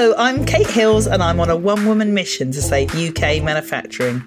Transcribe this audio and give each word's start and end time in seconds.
Hello, 0.00 0.14
I'm 0.16 0.46
Kate 0.46 0.70
Hills 0.70 1.06
and 1.06 1.22
I'm 1.22 1.40
on 1.40 1.50
a 1.50 1.56
one 1.56 1.84
woman 1.84 2.14
mission 2.14 2.52
to 2.52 2.62
save 2.62 2.94
UK 2.94 3.42
manufacturing. 3.42 4.24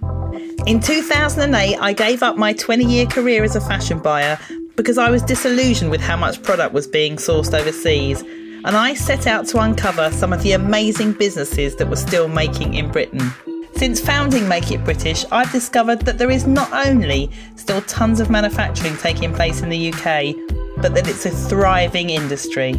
In 0.68 0.80
2008, 0.80 1.78
I 1.80 1.94
gave 1.94 2.22
up 2.22 2.38
my 2.38 2.54
20 2.54 2.86
year 2.86 3.08
career 3.08 3.44
as 3.44 3.56
a 3.56 3.60
fashion 3.60 3.98
buyer 3.98 4.38
because 4.76 5.00
I 5.00 5.10
was 5.10 5.24
disillusioned 5.24 5.90
with 5.90 6.00
how 6.00 6.16
much 6.16 6.44
product 6.44 6.76
was 6.76 6.86
being 6.86 7.16
sourced 7.16 7.60
overseas, 7.60 8.22
and 8.22 8.78
I 8.78 8.94
set 8.94 9.26
out 9.26 9.48
to 9.48 9.58
uncover 9.62 10.12
some 10.12 10.32
of 10.32 10.44
the 10.44 10.52
amazing 10.52 11.14
businesses 11.14 11.76
that 11.78 11.90
were 11.90 11.96
still 11.96 12.28
making 12.28 12.76
in 12.76 12.92
Britain. 12.92 13.32
Since 13.76 14.00
founding 14.00 14.48
Make 14.48 14.70
It 14.70 14.84
British, 14.84 15.26
I've 15.32 15.52
discovered 15.52 16.02
that 16.02 16.20
there 16.20 16.30
is 16.30 16.46
not 16.46 16.72
only 16.72 17.32
still 17.56 17.82
tons 17.82 18.20
of 18.20 18.30
manufacturing 18.30 18.96
taking 18.98 19.34
place 19.34 19.64
in 19.64 19.70
the 19.70 19.92
UK, 19.92 20.36
but 20.84 20.94
that 20.94 21.08
it's 21.08 21.26
a 21.26 21.32
thriving 21.32 22.12
industry. 22.12 22.76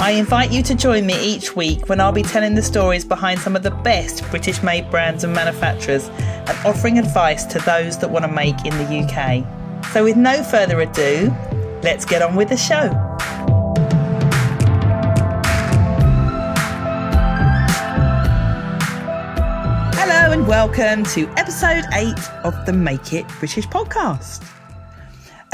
I 0.00 0.10
invite 0.10 0.50
you 0.50 0.62
to 0.64 0.74
join 0.74 1.06
me 1.06 1.14
each 1.24 1.54
week 1.54 1.88
when 1.88 2.00
I'll 2.00 2.10
be 2.10 2.24
telling 2.24 2.56
the 2.56 2.62
stories 2.62 3.04
behind 3.04 3.38
some 3.38 3.54
of 3.54 3.62
the 3.62 3.70
best 3.70 4.28
British 4.28 4.60
made 4.60 4.90
brands 4.90 5.22
and 5.22 5.32
manufacturers 5.32 6.08
and 6.08 6.66
offering 6.66 6.98
advice 6.98 7.44
to 7.44 7.60
those 7.60 7.96
that 7.98 8.10
want 8.10 8.24
to 8.24 8.30
make 8.30 8.56
in 8.66 8.76
the 8.76 9.06
UK. 9.06 9.46
So, 9.92 10.02
with 10.02 10.16
no 10.16 10.42
further 10.42 10.80
ado, 10.80 11.32
let's 11.84 12.04
get 12.04 12.22
on 12.22 12.34
with 12.34 12.48
the 12.48 12.56
show. 12.56 12.88
Hello, 19.94 20.32
and 20.32 20.46
welcome 20.48 21.04
to 21.04 21.28
episode 21.38 21.84
8 21.92 22.12
of 22.42 22.66
the 22.66 22.72
Make 22.72 23.12
It 23.12 23.28
British 23.38 23.68
podcast. 23.68 24.44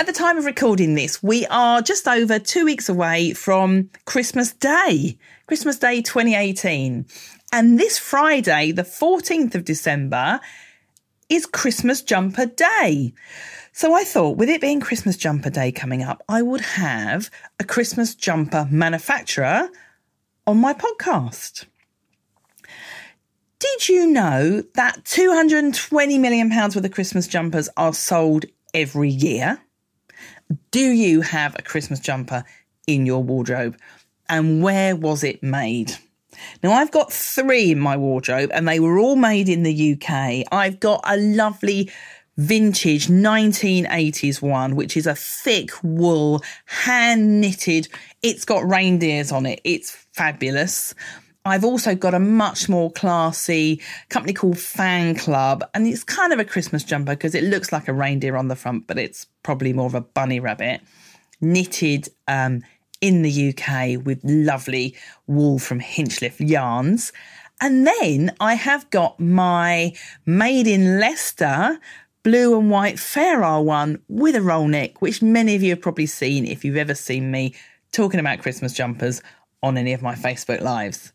At 0.00 0.06
the 0.06 0.12
time 0.14 0.38
of 0.38 0.46
recording 0.46 0.94
this, 0.94 1.22
we 1.22 1.44
are 1.48 1.82
just 1.82 2.08
over 2.08 2.38
two 2.38 2.64
weeks 2.64 2.88
away 2.88 3.34
from 3.34 3.90
Christmas 4.06 4.50
Day, 4.50 5.18
Christmas 5.46 5.78
Day 5.78 6.00
2018. 6.00 7.04
And 7.52 7.78
this 7.78 7.98
Friday, 7.98 8.72
the 8.72 8.82
14th 8.82 9.54
of 9.54 9.66
December, 9.66 10.40
is 11.28 11.44
Christmas 11.44 12.00
Jumper 12.00 12.46
Day. 12.46 13.12
So 13.72 13.92
I 13.92 14.04
thought, 14.04 14.38
with 14.38 14.48
it 14.48 14.62
being 14.62 14.80
Christmas 14.80 15.18
Jumper 15.18 15.50
Day 15.50 15.70
coming 15.70 16.02
up, 16.02 16.22
I 16.30 16.40
would 16.40 16.62
have 16.62 17.30
a 17.58 17.64
Christmas 17.64 18.14
jumper 18.14 18.66
manufacturer 18.70 19.68
on 20.46 20.56
my 20.56 20.72
podcast. 20.72 21.66
Did 23.58 23.90
you 23.90 24.06
know 24.06 24.62
that 24.76 25.04
220 25.04 26.16
million 26.16 26.48
pounds 26.48 26.74
worth 26.74 26.86
of 26.86 26.90
Christmas 26.90 27.26
jumpers 27.26 27.68
are 27.76 27.92
sold 27.92 28.46
every 28.72 29.10
year? 29.10 29.60
Do 30.70 30.80
you 30.80 31.20
have 31.20 31.56
a 31.58 31.62
Christmas 31.62 32.00
jumper 32.00 32.44
in 32.86 33.06
your 33.06 33.22
wardrobe? 33.22 33.76
And 34.28 34.62
where 34.62 34.96
was 34.96 35.24
it 35.24 35.42
made? 35.42 35.92
Now, 36.62 36.72
I've 36.72 36.90
got 36.90 37.12
three 37.12 37.72
in 37.72 37.80
my 37.80 37.96
wardrobe 37.96 38.50
and 38.52 38.66
they 38.66 38.80
were 38.80 38.98
all 38.98 39.16
made 39.16 39.48
in 39.48 39.62
the 39.62 39.92
UK. 39.92 40.46
I've 40.52 40.80
got 40.80 41.00
a 41.04 41.16
lovely 41.16 41.90
vintage 42.36 43.08
1980s 43.08 44.40
one, 44.40 44.74
which 44.74 44.96
is 44.96 45.06
a 45.06 45.14
thick 45.14 45.70
wool, 45.82 46.42
hand 46.64 47.40
knitted. 47.40 47.88
It's 48.22 48.44
got 48.44 48.66
reindeers 48.66 49.30
on 49.30 49.46
it. 49.46 49.60
It's 49.64 49.90
fabulous. 50.12 50.94
I've 51.44 51.64
also 51.64 51.94
got 51.94 52.12
a 52.12 52.20
much 52.20 52.68
more 52.68 52.90
classy 52.90 53.80
company 54.10 54.34
called 54.34 54.58
Fan 54.58 55.14
Club, 55.14 55.64
and 55.72 55.86
it's 55.86 56.04
kind 56.04 56.32
of 56.32 56.38
a 56.38 56.44
Christmas 56.44 56.84
jumper 56.84 57.14
because 57.14 57.34
it 57.34 57.44
looks 57.44 57.72
like 57.72 57.88
a 57.88 57.94
reindeer 57.94 58.36
on 58.36 58.48
the 58.48 58.56
front, 58.56 58.86
but 58.86 58.98
it's 58.98 59.26
probably 59.42 59.72
more 59.72 59.86
of 59.86 59.94
a 59.94 60.02
bunny 60.02 60.38
rabbit. 60.38 60.82
Knitted 61.40 62.08
um, 62.28 62.62
in 63.00 63.22
the 63.22 63.54
UK 63.54 64.04
with 64.04 64.20
lovely 64.22 64.94
wool 65.26 65.58
from 65.58 65.80
Hinchliffe 65.80 66.40
yarns. 66.40 67.12
And 67.62 67.86
then 67.86 68.34
I 68.40 68.54
have 68.54 68.88
got 68.90 69.18
my 69.18 69.94
made 70.26 70.66
in 70.66 70.98
Leicester 71.00 71.78
blue 72.22 72.58
and 72.58 72.70
white 72.70 72.98
Fair 72.98 73.42
Isle 73.42 73.64
one 73.64 74.02
with 74.08 74.36
a 74.36 74.42
roll 74.42 74.68
neck, 74.68 75.00
which 75.00 75.22
many 75.22 75.54
of 75.54 75.62
you 75.62 75.70
have 75.70 75.80
probably 75.80 76.06
seen 76.06 76.46
if 76.46 76.64
you've 76.64 76.76
ever 76.76 76.94
seen 76.94 77.30
me 77.30 77.54
talking 77.92 78.20
about 78.20 78.40
Christmas 78.40 78.74
jumpers 78.74 79.22
on 79.62 79.78
any 79.78 79.92
of 79.94 80.02
my 80.02 80.14
Facebook 80.14 80.60
lives. 80.60 81.12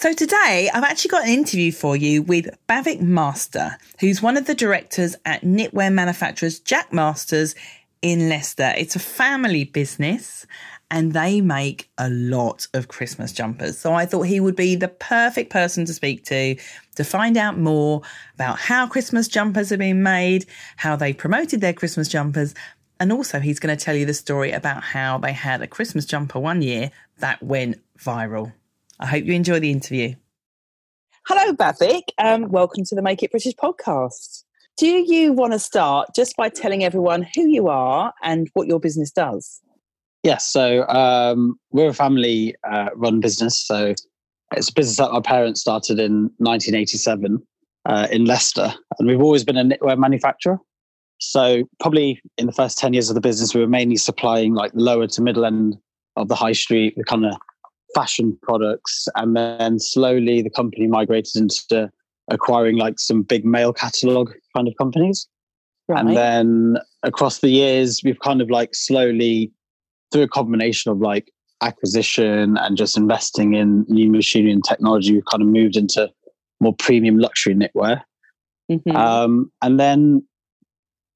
So 0.00 0.12
today 0.12 0.70
I've 0.72 0.84
actually 0.84 1.08
got 1.08 1.24
an 1.24 1.30
interview 1.30 1.72
for 1.72 1.96
you 1.96 2.22
with 2.22 2.56
Bhavik 2.68 3.00
Master, 3.00 3.76
who's 3.98 4.22
one 4.22 4.36
of 4.36 4.46
the 4.46 4.54
directors 4.54 5.16
at 5.24 5.42
knitwear 5.42 5.92
manufacturers 5.92 6.60
Jack 6.60 6.92
Masters 6.92 7.56
in 8.00 8.28
Leicester. 8.28 8.72
It's 8.76 8.94
a 8.94 9.00
family 9.00 9.64
business 9.64 10.46
and 10.88 11.14
they 11.14 11.40
make 11.40 11.90
a 11.98 12.08
lot 12.10 12.68
of 12.74 12.86
Christmas 12.86 13.32
jumpers. 13.32 13.76
So 13.76 13.92
I 13.92 14.06
thought 14.06 14.22
he 14.22 14.38
would 14.38 14.54
be 14.54 14.76
the 14.76 14.86
perfect 14.86 15.50
person 15.50 15.84
to 15.86 15.92
speak 15.92 16.24
to 16.26 16.54
to 16.94 17.02
find 17.02 17.36
out 17.36 17.58
more 17.58 18.02
about 18.36 18.60
how 18.60 18.86
Christmas 18.86 19.26
jumpers 19.26 19.72
are 19.72 19.78
being 19.78 20.04
made, 20.04 20.46
how 20.76 20.94
they 20.94 21.12
promoted 21.12 21.60
their 21.60 21.72
Christmas 21.72 22.06
jumpers, 22.06 22.54
and 23.00 23.10
also 23.10 23.40
he's 23.40 23.58
going 23.58 23.76
to 23.76 23.84
tell 23.84 23.96
you 23.96 24.06
the 24.06 24.14
story 24.14 24.52
about 24.52 24.84
how 24.84 25.18
they 25.18 25.32
had 25.32 25.60
a 25.60 25.66
Christmas 25.66 26.04
jumper 26.04 26.38
one 26.38 26.62
year 26.62 26.92
that 27.18 27.42
went 27.42 27.80
viral. 27.98 28.52
I 29.00 29.06
hope 29.06 29.24
you 29.24 29.32
enjoy 29.32 29.60
the 29.60 29.70
interview. 29.70 30.14
Hello, 31.26 31.52
Bhavik. 31.52 32.08
Um, 32.18 32.48
welcome 32.48 32.84
to 32.84 32.94
the 32.96 33.02
Make 33.02 33.22
It 33.22 33.30
British 33.30 33.54
podcast. 33.54 34.42
Do 34.76 34.88
you 34.88 35.32
want 35.32 35.52
to 35.52 35.58
start 35.60 36.08
just 36.16 36.36
by 36.36 36.48
telling 36.48 36.82
everyone 36.82 37.26
who 37.34 37.42
you 37.42 37.68
are 37.68 38.12
and 38.24 38.48
what 38.54 38.66
your 38.66 38.80
business 38.80 39.12
does? 39.12 39.60
Yes, 40.24 40.46
so 40.46 40.86
um, 40.88 41.60
we're 41.70 41.90
a 41.90 41.94
family 41.94 42.56
uh, 42.68 42.88
run 42.96 43.20
business. 43.20 43.56
So 43.56 43.94
it's 44.56 44.68
a 44.68 44.72
business 44.72 44.96
that 44.96 45.10
our 45.10 45.22
parents 45.22 45.60
started 45.60 46.00
in 46.00 46.30
1987 46.38 47.40
uh, 47.86 48.08
in 48.10 48.24
Leicester, 48.24 48.74
and 48.98 49.06
we've 49.06 49.22
always 49.22 49.44
been 49.44 49.56
a 49.56 49.64
knitwear 49.64 49.96
manufacturer. 49.96 50.58
So 51.20 51.68
probably 51.78 52.20
in 52.36 52.46
the 52.46 52.52
first 52.52 52.78
10 52.78 52.94
years 52.94 53.10
of 53.10 53.14
the 53.14 53.20
business, 53.20 53.54
we 53.54 53.60
were 53.60 53.68
mainly 53.68 53.96
supplying 53.96 54.54
like 54.54 54.72
lower 54.74 55.06
to 55.06 55.22
middle 55.22 55.44
end 55.44 55.76
of 56.16 56.26
the 56.26 56.34
high 56.34 56.52
street, 56.52 56.94
the 56.96 57.04
kind 57.04 57.26
of 57.26 57.36
fashion 57.94 58.38
products. 58.42 59.08
And 59.14 59.36
then 59.36 59.78
slowly 59.78 60.42
the 60.42 60.50
company 60.50 60.86
migrated 60.86 61.36
into 61.36 61.90
acquiring 62.30 62.76
like 62.76 62.98
some 62.98 63.22
big 63.22 63.44
mail 63.44 63.72
catalog 63.72 64.32
kind 64.54 64.68
of 64.68 64.74
companies. 64.76 65.26
Right. 65.88 66.00
And 66.00 66.16
then 66.16 66.76
across 67.02 67.38
the 67.38 67.48
years, 67.48 68.02
we've 68.04 68.20
kind 68.20 68.42
of 68.42 68.50
like 68.50 68.74
slowly, 68.74 69.50
through 70.12 70.22
a 70.22 70.28
combination 70.28 70.92
of 70.92 70.98
like 70.98 71.32
acquisition 71.62 72.56
and 72.58 72.76
just 72.76 72.96
investing 72.96 73.54
in 73.54 73.84
new 73.88 74.10
machinery 74.10 74.52
and 74.52 74.64
technology, 74.64 75.14
we've 75.14 75.24
kind 75.30 75.42
of 75.42 75.48
moved 75.48 75.76
into 75.76 76.10
more 76.60 76.74
premium 76.74 77.18
luxury 77.18 77.54
knitwear. 77.54 78.02
Mm-hmm. 78.70 78.94
Um, 78.94 79.50
and 79.62 79.80
then, 79.80 80.22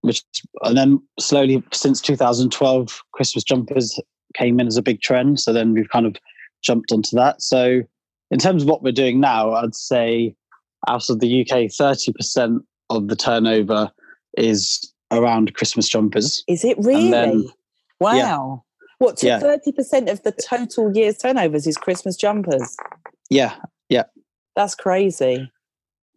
which, 0.00 0.22
and 0.62 0.76
then 0.76 1.00
slowly 1.20 1.62
since 1.72 2.00
2012, 2.00 3.02
Christmas 3.12 3.44
jumpers 3.44 4.00
came 4.34 4.58
in 4.58 4.66
as 4.66 4.76
a 4.78 4.82
big 4.82 5.02
trend. 5.02 5.38
So 5.38 5.52
then 5.52 5.74
we've 5.74 5.90
kind 5.90 6.06
of 6.06 6.16
jumped 6.62 6.92
onto 6.92 7.16
that. 7.16 7.42
So, 7.42 7.82
in 8.30 8.38
terms 8.38 8.62
of 8.62 8.68
what 8.68 8.82
we're 8.82 8.92
doing 8.92 9.20
now, 9.20 9.52
I'd 9.52 9.74
say 9.74 10.34
out 10.88 11.10
of 11.10 11.20
the 11.20 11.42
UK, 11.42 11.68
30% 11.68 12.60
of 12.90 13.08
the 13.08 13.16
turnover 13.16 13.90
is 14.36 14.92
around 15.10 15.54
Christmas 15.54 15.88
jumpers. 15.88 16.42
Is 16.48 16.64
it 16.64 16.76
really? 16.78 17.10
Then, 17.10 17.48
wow. 18.00 18.14
Yeah. 18.14 18.56
What, 18.98 19.18
so 19.18 19.26
yeah. 19.26 19.40
30% 19.40 20.10
of 20.10 20.22
the 20.22 20.32
total 20.32 20.94
year's 20.96 21.18
turnovers 21.18 21.66
is 21.66 21.76
Christmas 21.76 22.16
jumpers? 22.16 22.76
Yeah, 23.30 23.54
yeah. 23.88 24.04
That's 24.54 24.74
crazy. 24.74 25.50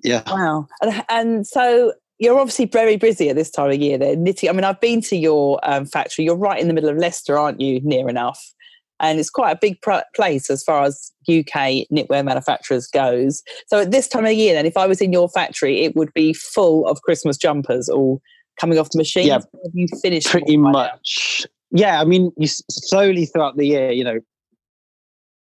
Yeah. 0.04 0.22
Wow. 0.28 0.68
And, 0.82 1.06
and 1.10 1.48
so 1.48 1.94
you're 2.20 2.40
obviously 2.40 2.66
very 2.66 2.96
busy 2.96 3.30
at 3.30 3.36
this 3.36 3.50
time 3.50 3.72
of 3.72 3.78
year. 3.78 3.98
They're 3.98 4.16
knitting. 4.16 4.50
I 4.50 4.54
mean, 4.54 4.64
I've 4.64 4.80
been 4.80 5.02
to 5.02 5.16
your 5.16 5.60
um, 5.64 5.86
factory. 5.86 6.26
You're 6.26 6.36
right 6.36 6.60
in 6.60 6.68
the 6.68 6.74
middle 6.74 6.90
of 6.90 6.98
Leicester, 6.98 7.38
aren't 7.38 7.60
you? 7.60 7.82
Near 7.82 8.08
enough 8.08 8.54
and 9.00 9.20
it's 9.20 9.30
quite 9.30 9.52
a 9.52 9.60
big 9.60 9.82
pr- 9.82 10.06
place 10.16 10.50
as 10.50 10.64
far 10.64 10.84
as 10.84 11.12
UK 11.30 11.88
knitwear 11.92 12.24
manufacturers 12.24 12.88
goes. 12.88 13.44
So 13.68 13.82
at 13.82 13.92
this 13.92 14.08
time 14.08 14.26
of 14.26 14.34
year, 14.34 14.54
then, 14.54 14.66
if 14.66 14.78
I 14.78 14.88
was 14.88 15.02
in 15.02 15.12
your 15.12 15.30
factory, 15.30 15.84
it 15.84 15.96
would 15.96 16.14
be 16.14 16.34
full 16.34 16.88
of 16.88 17.02
Christmas 17.02 17.38
jumpers 17.38 17.90
all 17.90 18.22
coming 18.60 18.80
off 18.80 18.90
the 18.92 18.98
machine. 18.98 19.28
Yeah, 19.28 19.36
Have 19.36 19.74
you 19.74 19.88
finished 20.02 20.28
pretty 20.28 20.58
much. 20.58 21.46
Yeah, 21.72 22.00
I 22.00 22.06
mean, 22.06 22.32
you 22.38 22.48
slowly 22.48 23.26
throughout 23.26 23.58
the 23.58 23.66
year, 23.66 23.92
you 23.92 24.04
know, 24.04 24.20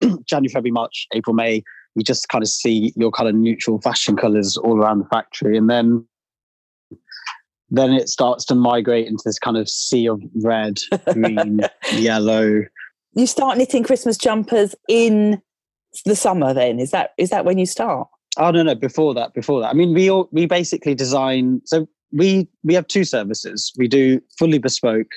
January, 0.25 0.49
February, 0.49 0.71
March, 0.71 1.09
April, 1.13 1.35
May, 1.35 1.65
you 1.97 2.05
just 2.05 2.29
kind 2.29 2.43
of 2.43 2.49
see 2.49 2.93
your 2.97 3.11
kind 3.11 3.29
of 3.29 3.35
neutral 3.35 3.81
fashion 3.81 4.17
colors 4.17 4.57
all 4.57 4.79
around 4.79 5.01
the 5.01 5.07
factory, 5.07 5.57
and 5.57 5.69
then 5.69 6.07
then 7.73 7.93
it 7.93 8.09
starts 8.09 8.45
to 8.47 8.55
migrate 8.55 9.07
into 9.07 9.23
this 9.25 9.39
kind 9.39 9.57
of 9.57 9.69
sea 9.69 10.09
of 10.09 10.21
red, 10.43 10.79
green, 11.13 11.61
yellow, 11.93 12.63
you 13.15 13.27
start 13.27 13.59
knitting 13.59 13.83
Christmas 13.83 14.17
jumpers 14.17 14.75
in 14.89 15.41
the 16.05 16.17
summer. 16.17 16.55
Then 16.55 16.79
is 16.79 16.91
that 16.91 17.11
is 17.19 17.31
that 17.31 17.45
when 17.45 17.59
you 17.59 17.67
start? 17.67 18.09
Oh 18.37 18.51
no, 18.51 18.63
no, 18.63 18.75
before 18.75 19.15
that, 19.15 19.35
before 19.35 19.61
that. 19.61 19.69
I 19.69 19.73
mean, 19.73 19.95
we 19.95 20.11
all 20.11 20.29
we 20.33 20.47
basically 20.47 20.95
design. 20.95 21.61
So 21.65 21.89
we 22.13 22.49
we 22.63 22.75
have 22.75 22.87
two 22.87 23.05
services. 23.05 23.73
We 23.77 23.89
do 23.89 24.21
fully 24.39 24.59
bespoke, 24.59 25.11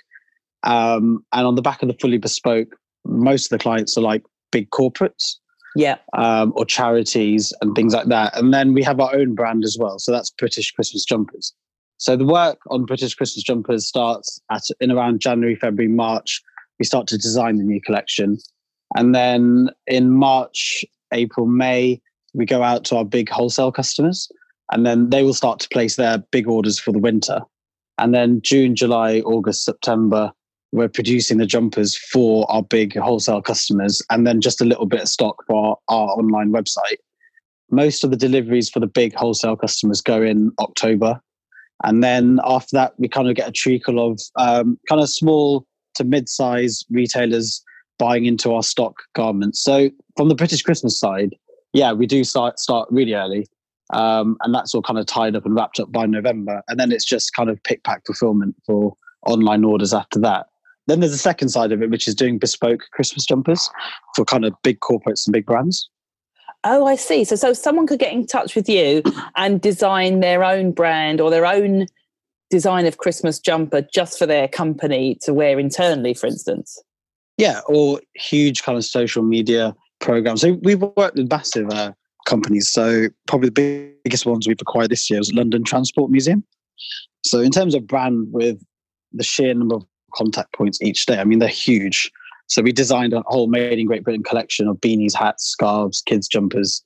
um, 0.63 1.23
and 1.31 1.45
on 1.45 1.55
the 1.55 1.61
back 1.61 1.81
of 1.81 1.87
the 1.87 1.95
fully 1.99 2.17
bespoke, 2.17 2.69
most 3.05 3.45
of 3.45 3.57
the 3.57 3.61
clients 3.61 3.97
are 3.97 4.01
like 4.01 4.23
big 4.51 4.69
corporates. 4.71 5.35
yeah, 5.75 5.97
um, 6.17 6.53
or 6.55 6.65
charities 6.65 7.53
and 7.61 7.75
things 7.75 7.93
like 7.93 8.07
that. 8.07 8.37
And 8.37 8.53
then 8.53 8.73
we 8.73 8.83
have 8.83 8.99
our 8.99 9.15
own 9.15 9.35
brand 9.35 9.63
as 9.63 9.77
well. 9.79 9.99
So 9.99 10.11
that's 10.11 10.29
British 10.31 10.71
Christmas 10.71 11.05
Jumpers. 11.05 11.53
So 11.97 12.15
the 12.15 12.25
work 12.25 12.59
on 12.69 12.85
British 12.85 13.15
Christmas 13.15 13.43
Jumpers 13.43 13.87
starts 13.87 14.41
at 14.51 14.63
in 14.81 14.91
around 14.91 15.21
January, 15.21 15.55
February, 15.55 15.91
March. 15.91 16.41
We 16.79 16.85
start 16.85 17.07
to 17.07 17.17
design 17.17 17.57
the 17.57 17.63
new 17.63 17.81
collection. 17.81 18.37
And 18.95 19.13
then 19.13 19.69
in 19.87 20.11
March, 20.11 20.83
April, 21.13 21.45
May, 21.45 22.01
we 22.33 22.45
go 22.45 22.63
out 22.63 22.83
to 22.85 22.97
our 22.97 23.05
big 23.05 23.29
wholesale 23.29 23.71
customers 23.71 24.29
and 24.71 24.85
then 24.85 25.09
they 25.09 25.23
will 25.23 25.33
start 25.33 25.59
to 25.59 25.69
place 25.69 25.95
their 25.95 26.17
big 26.31 26.47
orders 26.47 26.79
for 26.79 26.91
the 26.91 26.99
winter. 26.99 27.41
And 27.97 28.13
then 28.13 28.41
June, 28.41 28.75
July, 28.75 29.19
August, 29.19 29.65
September, 29.65 30.31
we're 30.71 30.89
producing 30.89 31.37
the 31.37 31.45
jumpers 31.45 31.95
for 31.95 32.49
our 32.51 32.63
big 32.63 32.97
wholesale 32.97 33.41
customers 33.41 34.01
and 34.09 34.25
then 34.25 34.41
just 34.41 34.61
a 34.61 34.65
little 34.65 34.87
bit 34.87 35.01
of 35.01 35.07
stock 35.07 35.35
for 35.45 35.77
our, 35.89 35.95
our 35.95 36.07
online 36.09 36.51
website. 36.51 36.97
Most 37.69 38.03
of 38.03 38.09
the 38.09 38.17
deliveries 38.17 38.69
for 38.69 38.79
the 38.79 38.87
big 38.87 39.13
wholesale 39.13 39.55
customers 39.55 40.01
go 40.01 40.21
in 40.23 40.51
October. 40.59 41.21
And 41.83 42.03
then 42.03 42.39
after 42.43 42.75
that, 42.75 42.93
we 42.97 43.07
kind 43.07 43.29
of 43.29 43.35
get 43.35 43.47
a 43.47 43.51
trickle 43.51 44.11
of 44.11 44.19
um, 44.35 44.79
kind 44.89 45.01
of 45.01 45.09
small 45.09 45.67
to 45.95 46.03
mid 46.03 46.29
size 46.29 46.83
retailers 46.89 47.63
buying 47.99 48.25
into 48.25 48.53
our 48.53 48.63
stock 48.63 48.95
garments. 49.13 49.63
So 49.63 49.89
from 50.17 50.29
the 50.29 50.35
British 50.35 50.61
Christmas 50.61 50.99
side, 50.99 51.35
yeah, 51.73 51.93
we 51.93 52.05
do 52.05 52.23
start, 52.23 52.59
start 52.59 52.87
really 52.91 53.13
early. 53.13 53.47
Um, 53.91 54.37
and 54.41 54.53
that's 54.53 54.73
all 54.73 54.81
kind 54.81 54.97
of 54.97 55.05
tied 55.05 55.35
up 55.35 55.45
and 55.45 55.55
wrapped 55.55 55.79
up 55.79 55.91
by 55.91 56.05
November. 56.05 56.63
And 56.67 56.79
then 56.79 56.91
it's 56.91 57.05
just 57.05 57.33
kind 57.33 57.49
of 57.49 57.61
pick 57.63 57.83
pack 57.83 58.05
fulfillment 58.05 58.55
for 58.65 58.95
online 59.27 59.63
orders 59.63 59.93
after 59.93 60.19
that. 60.19 60.47
Then 60.87 60.99
there's 60.99 61.13
a 61.13 61.17
second 61.17 61.49
side 61.49 61.71
of 61.71 61.81
it, 61.81 61.89
which 61.89 62.07
is 62.07 62.15
doing 62.15 62.37
bespoke 62.37 62.81
Christmas 62.91 63.25
jumpers 63.25 63.69
for 64.15 64.25
kind 64.25 64.45
of 64.45 64.53
big 64.63 64.79
corporates 64.79 65.25
and 65.25 65.33
big 65.33 65.45
brands. 65.45 65.89
Oh, 66.65 66.85
I 66.85 66.95
see. 66.95 67.23
So, 67.23 67.35
so 67.35 67.53
someone 67.53 67.87
could 67.87 67.99
get 67.99 68.13
in 68.13 68.25
touch 68.25 68.55
with 68.55 68.69
you 68.69 69.03
and 69.35 69.61
design 69.61 70.21
their 70.21 70.43
own 70.43 70.71
brand 70.71 71.19
or 71.19 71.29
their 71.29 71.45
own 71.45 71.87
design 72.53 72.85
of 72.85 72.99
Christmas 72.99 73.39
jumper 73.39 73.81
just 73.81 74.19
for 74.19 74.27
their 74.27 74.47
company 74.47 75.17
to 75.23 75.33
wear 75.33 75.57
internally, 75.57 76.13
for 76.13 76.27
instance. 76.27 76.79
Yeah, 77.39 77.61
or 77.67 77.99
huge 78.13 78.61
kind 78.61 78.77
of 78.77 78.85
social 78.85 79.23
media 79.23 79.75
programs. 79.99 80.41
So 80.41 80.59
we've 80.61 80.79
worked 80.79 81.17
with 81.17 81.31
massive 81.31 81.67
uh, 81.71 81.93
companies. 82.27 82.69
So 82.69 83.07
probably 83.25 83.49
the 83.49 83.91
biggest 84.03 84.27
ones 84.27 84.47
we've 84.47 84.61
acquired 84.61 84.91
this 84.91 85.09
year 85.09 85.19
is 85.19 85.33
London 85.33 85.63
Transport 85.63 86.11
Museum. 86.11 86.43
So 87.25 87.39
in 87.39 87.49
terms 87.49 87.73
of 87.73 87.87
brand, 87.87 88.27
with 88.31 88.63
the 89.13 89.23
sheer 89.23 89.51
number 89.55 89.77
of 89.77 89.85
contact 90.13 90.53
points 90.53 90.79
each 90.79 91.07
day, 91.07 91.17
I 91.17 91.23
mean 91.23 91.39
they're 91.39 91.49
huge. 91.49 92.11
So 92.45 92.61
we 92.61 92.71
designed 92.71 93.13
a 93.13 93.23
whole 93.25 93.47
made 93.47 93.79
in 93.79 93.87
Great 93.87 94.03
Britain 94.03 94.21
collection 94.21 94.67
of 94.67 94.77
beanies, 94.77 95.15
hats, 95.15 95.43
scarves, 95.43 96.03
kids 96.05 96.27
jumpers 96.27 96.83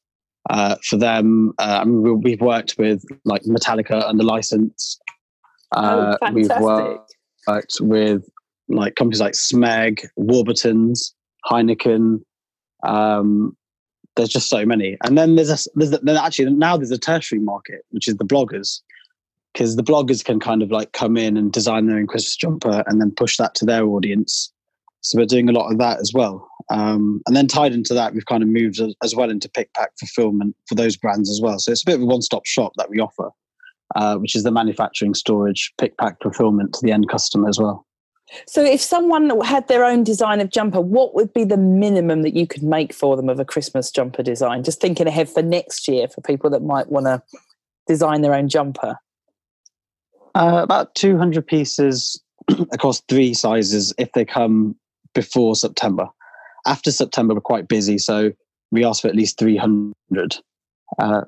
uh, 0.50 0.78
for 0.86 0.96
them. 0.96 1.52
Uh, 1.60 1.80
I 1.82 1.84
mean, 1.84 2.22
we've 2.22 2.40
worked 2.40 2.76
with 2.78 3.04
like 3.26 3.44
Metallica 3.44 4.08
under 4.08 4.24
license. 4.24 4.98
Uh, 5.72 6.18
oh, 6.22 6.32
we've 6.32 6.50
worked, 6.60 7.16
worked 7.48 7.74
with 7.82 8.30
like 8.70 8.96
companies 8.96 9.22
like 9.22 9.34
Smeg, 9.34 10.06
Warburtons, 10.16 11.14
Heineken. 11.46 12.22
Um, 12.84 13.56
there's 14.16 14.30
just 14.30 14.50
so 14.50 14.66
many, 14.66 14.98
and 15.04 15.18
then 15.18 15.36
there's 15.36 15.50
a, 15.50 15.70
there's 15.76 15.94
a, 15.94 16.00
then 16.00 16.18
actually 16.18 16.52
now 16.52 16.76
there's 16.78 16.92
a 16.92 16.98
tertiary 16.98 17.40
market, 17.40 17.86
which 17.90 18.08
is 18.08 18.18
the 18.18 18.26
bloggers, 18.26 18.82
because 19.54 19.76
the 19.76 19.84
bloggers 19.84 20.24
can 20.24 20.40
kind 20.40 20.64
of 20.64 20.72
like 20.72 20.92
come 20.94 21.18
in 21.18 21.38
and 21.38 21.52
design 21.52 21.86
their 21.86 21.98
own 21.98 22.08
Christmas 22.08 22.36
jumper 22.36 22.84
and 22.88 23.00
then 23.00 23.12
push 23.12 23.38
that 23.38 23.54
to 23.56 23.66
their 23.66 23.86
audience. 23.86 24.52
So 25.02 25.20
we're 25.20 25.26
doing 25.26 25.50
a 25.50 25.54
lot 25.54 25.72
of 25.72 25.78
that 25.78 26.00
as 26.00 26.12
well. 26.14 26.50
Um, 26.70 27.22
and 27.28 27.36
then 27.36 27.48
tied 27.48 27.74
into 27.74 27.94
that, 27.94 28.14
we've 28.14 28.26
kind 28.26 28.44
of 28.44 28.50
moved 28.50 28.82
as 29.04 29.16
well 29.16 29.30
into 29.30 29.48
pick 29.50 29.72
pack 29.74 29.92
fulfillment 30.00 30.56
for 30.68 30.76
those 30.76 30.98
brands 30.98 31.30
as 31.30 31.40
well. 31.40 31.60
So 31.60 31.72
it's 31.72 31.84
a 31.84 31.86
bit 31.86 31.96
of 31.96 32.02
a 32.02 32.06
one 32.06 32.22
stop 32.22 32.46
shop 32.46 32.74
that 32.78 32.90
we 32.90 33.00
offer, 33.00 33.30
uh, 33.96 34.18
which 34.18 34.36
is 34.36 34.44
the 34.44 34.52
manufacturing, 34.52 35.14
storage, 35.14 35.74
pick 35.78 35.98
pack 35.98 36.22
fulfillment 36.22 36.74
to 36.74 36.80
the 36.84 36.92
end 36.92 37.10
customer 37.10 37.48
as 37.48 37.60
well. 37.60 37.86
So, 38.46 38.64
if 38.64 38.82
someone 38.82 39.30
had 39.42 39.68
their 39.68 39.86
own 39.86 40.04
design 40.04 40.42
of 40.42 40.50
jumper, 40.50 40.82
what 40.82 41.16
would 41.16 41.34
be 41.34 41.46
the 41.46 41.58
minimum 41.58 42.24
that 42.24 42.36
you 42.36 42.46
could 42.46 42.64
make 42.64 42.94
for 42.94 43.16
them 43.16 43.30
of 43.30 43.40
a 43.40 43.46
Christmas 43.46 43.90
jumper 43.90 44.22
design? 44.22 44.64
Just 44.64 44.82
thinking 44.82 45.08
ahead 45.08 45.30
for 45.30 45.42
next 45.42 45.88
year 45.88 46.08
for 46.10 46.22
people 46.22 46.50
that 46.50 46.62
might 46.62 46.90
want 46.90 47.06
to 47.06 47.22
design 47.88 48.22
their 48.22 48.36
own 48.36 48.50
jumper. 48.50 48.98
Uh, 50.36 50.60
about 50.62 50.94
200 50.96 51.48
pieces 51.48 52.22
across 52.72 53.02
three 53.08 53.34
sizes 53.34 53.94
if 53.98 54.12
they 54.12 54.26
come 54.26 54.76
before 55.16 55.56
September. 55.56 56.08
After 56.66 56.92
September, 56.92 57.34
we're 57.34 57.42
quite 57.42 57.70
busy, 57.70 57.98
so 57.98 58.34
we 58.72 58.84
ask 58.84 59.02
for 59.02 59.08
at 59.08 59.16
least 59.16 59.40
300. 59.40 60.36
Uh, 61.00 61.22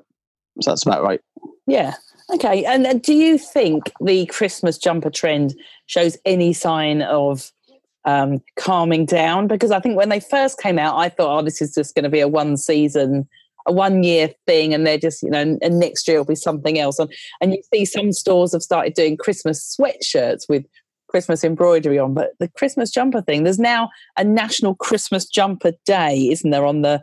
so 0.60 0.70
that's 0.70 0.84
about 0.84 1.02
right. 1.02 1.20
Yeah. 1.66 1.94
Okay. 2.32 2.64
And 2.64 3.02
do 3.02 3.12
you 3.12 3.38
think 3.38 3.92
the 4.00 4.26
Christmas 4.26 4.78
jumper 4.78 5.10
trend 5.10 5.54
shows 5.86 6.16
any 6.24 6.52
sign 6.52 7.02
of 7.02 7.50
um, 8.04 8.40
calming 8.56 9.04
down? 9.04 9.48
Because 9.48 9.72
I 9.72 9.80
think 9.80 9.96
when 9.96 10.10
they 10.10 10.20
first 10.20 10.60
came 10.60 10.78
out, 10.78 10.96
I 10.96 11.08
thought, 11.08 11.40
oh, 11.40 11.42
this 11.42 11.60
is 11.60 11.74
just 11.74 11.94
going 11.94 12.04
to 12.04 12.10
be 12.10 12.20
a 12.20 12.28
one 12.28 12.56
season, 12.56 13.28
a 13.66 13.72
one 13.72 14.04
year 14.04 14.30
thing, 14.46 14.72
and 14.72 14.86
they're 14.86 14.98
just, 14.98 15.22
you 15.22 15.30
know, 15.30 15.58
and 15.60 15.78
next 15.80 16.06
year 16.06 16.18
will 16.18 16.24
be 16.24 16.36
something 16.36 16.78
else. 16.78 16.98
And, 17.00 17.12
and 17.40 17.52
you 17.52 17.62
see 17.74 17.84
some 17.84 18.12
stores 18.12 18.52
have 18.52 18.62
started 18.62 18.94
doing 18.94 19.16
Christmas 19.16 19.76
sweatshirts 19.76 20.48
with 20.48 20.64
Christmas 21.08 21.42
embroidery 21.42 21.98
on. 21.98 22.14
But 22.14 22.30
the 22.38 22.48
Christmas 22.48 22.92
jumper 22.92 23.22
thing, 23.22 23.42
there's 23.42 23.58
now 23.58 23.90
a 24.16 24.22
National 24.22 24.76
Christmas 24.76 25.26
Jumper 25.26 25.72
Day, 25.84 26.28
isn't 26.30 26.50
there, 26.50 26.64
on 26.64 26.82
the 26.82 27.02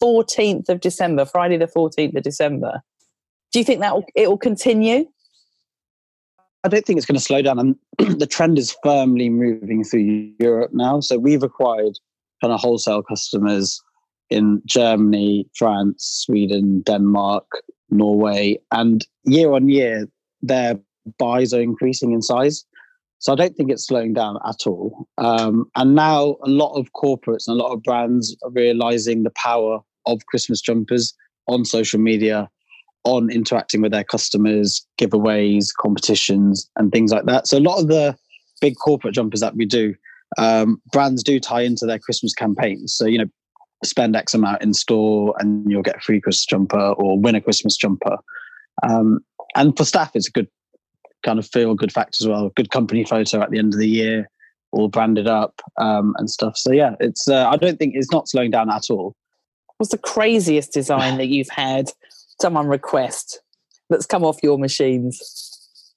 14th 0.00 0.68
of 0.68 0.80
December, 0.80 1.24
Friday 1.24 1.56
the 1.56 1.66
14th 1.66 2.16
of 2.16 2.22
December. 2.22 2.80
Do 3.52 3.58
you 3.58 3.64
think 3.64 3.80
that 3.80 3.94
it 4.14 4.28
will 4.28 4.38
continue? 4.38 5.06
I 6.64 6.68
don't 6.68 6.84
think 6.84 6.98
it's 6.98 7.06
going 7.06 7.18
to 7.18 7.24
slow 7.24 7.42
down. 7.42 7.58
And 7.58 7.76
the 8.20 8.26
trend 8.26 8.58
is 8.58 8.76
firmly 8.82 9.28
moving 9.28 9.84
through 9.84 10.32
Europe 10.38 10.72
now. 10.74 11.00
So 11.00 11.18
we've 11.18 11.42
acquired 11.42 11.98
kind 12.40 12.52
of 12.52 12.60
wholesale 12.60 13.02
customers 13.02 13.80
in 14.30 14.62
Germany, 14.66 15.48
France, 15.56 16.24
Sweden, 16.26 16.82
Denmark, 16.82 17.46
Norway, 17.90 18.58
and 18.70 19.06
year 19.24 19.52
on 19.52 19.68
year, 19.68 20.06
their 20.42 20.78
buys 21.18 21.54
are 21.54 21.60
increasing 21.60 22.12
in 22.12 22.22
size. 22.22 22.64
So 23.20 23.32
I 23.32 23.36
don't 23.36 23.56
think 23.56 23.70
it's 23.70 23.86
slowing 23.86 24.12
down 24.12 24.38
at 24.46 24.66
all. 24.66 25.08
Um, 25.16 25.70
and 25.74 25.94
now 25.94 26.36
a 26.42 26.48
lot 26.48 26.78
of 26.78 26.92
corporates 26.92 27.48
and 27.48 27.58
a 27.58 27.62
lot 27.62 27.72
of 27.72 27.82
brands 27.82 28.36
are 28.44 28.50
realizing 28.50 29.22
the 29.22 29.30
power 29.30 29.80
of 30.06 30.24
Christmas 30.26 30.60
jumpers 30.60 31.14
on 31.48 31.64
social 31.64 31.98
media, 31.98 32.48
on 33.04 33.30
interacting 33.30 33.80
with 33.80 33.92
their 33.92 34.04
customers, 34.04 34.86
giveaways, 35.00 35.68
competitions, 35.80 36.68
and 36.76 36.92
things 36.92 37.12
like 37.12 37.24
that. 37.26 37.46
So 37.46 37.58
a 37.58 37.60
lot 37.60 37.80
of 37.80 37.88
the 37.88 38.16
big 38.60 38.74
corporate 38.76 39.14
jumpers 39.14 39.40
that 39.40 39.56
we 39.56 39.66
do, 39.66 39.94
um, 40.36 40.80
brands 40.92 41.22
do 41.22 41.40
tie 41.40 41.62
into 41.62 41.86
their 41.86 41.98
Christmas 41.98 42.34
campaigns. 42.34 42.94
So 42.94 43.06
you 43.06 43.18
know, 43.18 43.28
spend 43.84 44.16
X 44.16 44.34
amount 44.34 44.62
in 44.62 44.74
store 44.74 45.34
and 45.38 45.70
you'll 45.70 45.82
get 45.82 45.96
a 45.96 46.00
free 46.00 46.20
Christmas 46.20 46.46
jumper 46.46 46.92
or 46.92 47.18
win 47.18 47.34
a 47.34 47.40
Christmas 47.40 47.76
jumper. 47.76 48.16
Um, 48.82 49.20
and 49.56 49.76
for 49.76 49.84
staff, 49.84 50.12
it's 50.14 50.28
a 50.28 50.32
good 50.32 50.48
kind 51.24 51.38
of 51.38 51.46
feel 51.46 51.74
good 51.74 51.92
fact 51.92 52.18
as 52.20 52.28
well. 52.28 52.50
Good 52.50 52.70
company 52.70 53.04
photo 53.04 53.40
at 53.40 53.50
the 53.50 53.58
end 53.58 53.74
of 53.74 53.80
the 53.80 53.88
year, 53.88 54.30
all 54.72 54.88
branded 54.88 55.26
up 55.26 55.60
um, 55.78 56.14
and 56.18 56.30
stuff. 56.30 56.56
So 56.56 56.72
yeah, 56.72 56.94
it's. 57.00 57.28
Uh, 57.28 57.48
I 57.48 57.56
don't 57.56 57.78
think 57.78 57.94
it's 57.96 58.12
not 58.12 58.28
slowing 58.28 58.50
down 58.50 58.70
at 58.70 58.90
all. 58.90 59.14
What's 59.78 59.92
the 59.92 59.98
craziest 59.98 60.72
design 60.72 61.18
that 61.18 61.28
you've 61.28 61.50
had 61.50 61.90
someone 62.40 62.66
request 62.66 63.40
that's 63.90 64.06
come 64.06 64.24
off 64.24 64.42
your 64.42 64.58
machines? 64.58 65.94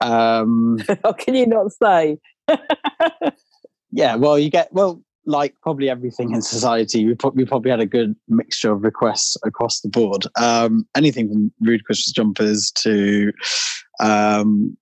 Um, 0.00 0.78
or 1.04 1.14
can 1.14 1.34
you 1.34 1.46
not 1.46 1.72
say? 1.72 2.18
yeah, 3.90 4.14
well, 4.14 4.38
you 4.38 4.50
get 4.50 4.72
well 4.72 5.02
like 5.26 5.54
probably 5.60 5.90
everything 5.90 6.32
in 6.32 6.40
society, 6.40 7.04
we, 7.04 7.14
pro- 7.14 7.30
we 7.30 7.44
probably 7.44 7.70
had 7.70 7.80
a 7.80 7.86
good 7.86 8.14
mixture 8.28 8.72
of 8.72 8.82
requests 8.82 9.36
across 9.44 9.80
the 9.80 9.88
board. 9.88 10.24
Um, 10.40 10.86
anything 10.96 11.28
from 11.28 11.52
rude 11.60 11.84
Christmas 11.84 12.12
jumpers 12.12 12.70
to, 12.76 13.32
um, 14.00 14.76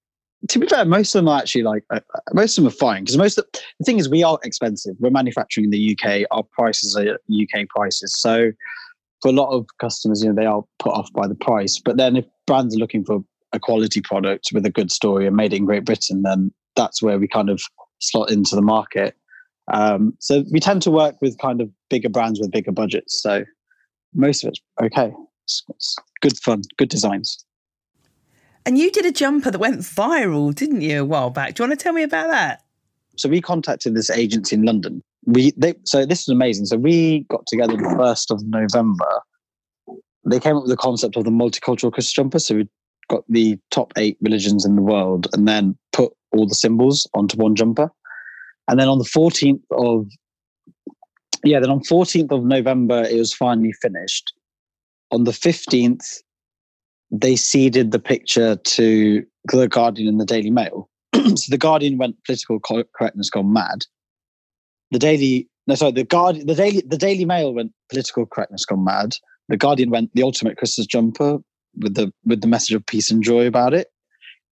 to 0.49 0.59
be 0.59 0.67
fair, 0.67 0.85
most 0.85 1.15
of 1.15 1.21
them 1.21 1.29
are 1.29 1.41
actually 1.41 1.63
like 1.63 1.85
uh, 1.91 2.01
uh 2.15 2.21
most 2.35 2.59
of 2.59 2.65
them 2.65 2.69
are 2.69 2.77
fine 2.77 3.05
because 3.05 3.17
most 3.17 3.39
of 3.39 3.47
the 3.53 3.85
thing 3.85 3.99
is 3.99 4.11
we 4.11 4.23
are 4.23 4.39
expensive. 4.45 4.95
We're 4.99 5.11
manufacturing 5.11 5.65
in 5.65 5.71
the 5.71 5.97
UK. 5.99 6.27
Our 6.31 6.43
prices 6.53 6.95
are 6.97 7.15
UK 7.15 7.67
prices, 7.71 8.15
so 8.21 8.53
for 9.25 9.31
a 9.31 9.33
lot 9.33 9.49
of 9.49 9.67
customers, 9.81 10.23
you 10.23 10.29
know, 10.29 10.35
they 10.35 10.45
are 10.45 10.63
put 10.79 10.93
off 10.93 11.11
by 11.15 11.27
the 11.27 11.35
price. 11.35 11.81
But 11.83 11.97
then 11.97 12.15
if 12.15 12.27
brands 12.47 12.77
are 12.77 12.79
looking 12.79 13.07
for 13.07 13.25
a 13.55 13.59
quality 13.59 14.03
product 14.03 14.51
with 14.53 14.67
a 14.67 14.71
good 14.71 14.93
story 14.93 15.27
and 15.27 15.35
made 15.35 15.55
in 15.55 15.65
Great 15.65 15.87
Britain, 15.87 16.21
then 16.25 16.53
that's 16.77 17.01
where 17.01 17.19
we 17.19 17.27
kind 17.27 17.49
of 17.49 17.63
slot 18.01 18.31
into 18.31 18.55
the 18.55 18.61
market. 18.61 19.17
Um, 19.73 20.13
so 20.19 20.45
we 20.53 20.61
tend 20.61 20.83
to 20.83 20.91
work 20.91 21.17
with 21.23 21.39
kind 21.39 21.63
of 21.63 21.71
bigger 21.89 22.11
brands 22.11 22.39
with 22.39 22.51
bigger 22.51 22.71
budgets. 22.71 23.23
So 23.23 23.47
most 24.13 24.45
of 24.45 24.49
it's 24.49 24.61
okay. 24.83 25.11
It's, 25.45 25.63
it's 25.71 25.97
good 26.21 26.37
fun, 26.37 26.61
good 26.77 26.91
designs. 26.91 27.47
And 28.67 28.77
you 28.77 28.91
did 28.91 29.07
a 29.07 29.13
jumper 29.13 29.51
that 29.51 29.59
went 29.59 29.81
viral, 29.81 30.55
didn't 30.55 30.83
you, 30.83 31.01
a 31.01 31.05
while 31.07 31.31
back? 31.31 31.55
Do 31.55 31.63
you 31.63 31.69
want 31.71 31.81
to 31.81 31.83
tell 31.83 31.95
me 31.95 32.03
about 32.03 32.29
that? 32.29 32.63
So 33.17 33.31
we 33.31 33.41
contacted 33.41 33.95
this 33.95 34.11
agency 34.11 34.55
in 34.55 34.65
London. 34.65 35.03
We 35.27 35.53
they 35.57 35.75
so 35.85 36.05
this 36.05 36.23
is 36.23 36.29
amazing. 36.29 36.67
So 36.67 36.77
we 36.77 37.27
got 37.31 37.47
together 37.47 37.77
the 37.77 37.95
first 37.97 38.31
of 38.31 38.45
November. 38.47 39.23
They 40.27 40.41
came 40.41 40.57
up 40.57 40.63
with 40.63 40.71
the 40.71 40.77
concept 40.77 41.17
of 41.17 41.25
the 41.25 41.31
multicultural 41.31 41.93
Christmas 41.93 42.13
jumper. 42.13 42.39
So 42.39 42.57
we 42.57 42.69
got 43.09 43.25
the 43.29 43.59
top 43.71 43.93
eight 43.97 44.17
religions 44.21 44.65
in 44.65 44.77
the 44.77 44.83
world 44.83 45.27
and 45.33 45.47
then 45.47 45.77
put 45.93 46.13
all 46.33 46.47
the 46.47 46.55
symbols 46.55 47.09
onto 47.15 47.37
one 47.37 47.55
jumper. 47.55 47.91
And 48.69 48.81
then 48.81 48.89
on 48.89 48.99
the 48.99 49.05
14th 49.05 49.61
of 49.73 50.07
yeah, 51.45 51.61
then 51.61 51.71
on 51.71 51.81
14th 51.81 52.33
of 52.33 52.45
November 52.45 53.03
it 53.03 53.19
was 53.19 53.35
finally 53.35 53.73
finished. 53.83 54.33
On 55.11 55.25
the 55.25 55.31
15th, 55.31 56.23
they 57.11 57.37
seeded 57.37 57.93
the 57.93 57.99
picture 57.99 58.57
to 58.57 59.25
the 59.53 59.69
Guardian 59.69 60.09
and 60.09 60.21
the 60.21 60.25
Daily 60.25 60.51
Mail. 60.51 60.89
so 61.15 61.51
the 61.51 61.59
Guardian 61.59 61.99
went 61.99 62.17
political 62.25 62.59
correctness 62.59 63.31
gone 63.31 63.53
mad. 63.53 63.85
The 64.95 65.01
Daily 65.01 65.49
no 65.67 65.75
sorry 65.75 65.91
the 65.91 66.05
Guardian 66.05 66.47
the 66.47 66.55
Daily 66.55 66.81
the 66.87 66.97
Daily 66.97 67.25
Mail 67.25 67.53
went 67.53 67.73
political 67.91 68.27
correctness 68.27 68.65
gone 68.65 68.85
mad. 68.85 69.17
The 69.49 69.57
Guardian 69.57 69.91
went 69.91 70.15
the 70.15 70.23
ultimate 70.23 70.57
Christmas 70.57 70.87
jumper 70.87 71.39
with 71.77 71.97
the 71.97 72.13
with 72.25 72.43
the 72.43 72.47
message 72.47 72.77
of 72.77 72.87
peace 72.87 73.11
and 73.11 73.21
joy 73.21 73.49
about 73.49 73.75
it. 73.75 73.89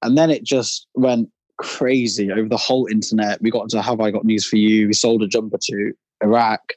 And 0.02 0.18
then 0.18 0.30
it 0.30 0.42
just 0.42 0.88
went 0.96 1.28
crazy 1.58 2.32
over 2.32 2.48
the 2.48 2.56
whole 2.56 2.88
internet. 2.88 3.40
We 3.40 3.52
got 3.52 3.62
into 3.62 3.80
Have 3.80 4.00
I 4.00 4.10
Got 4.10 4.24
News 4.24 4.44
for 4.44 4.56
You? 4.56 4.88
We 4.88 4.94
sold 4.94 5.22
a 5.22 5.28
jumper 5.28 5.58
to 5.62 5.92
Iraq. 6.24 6.72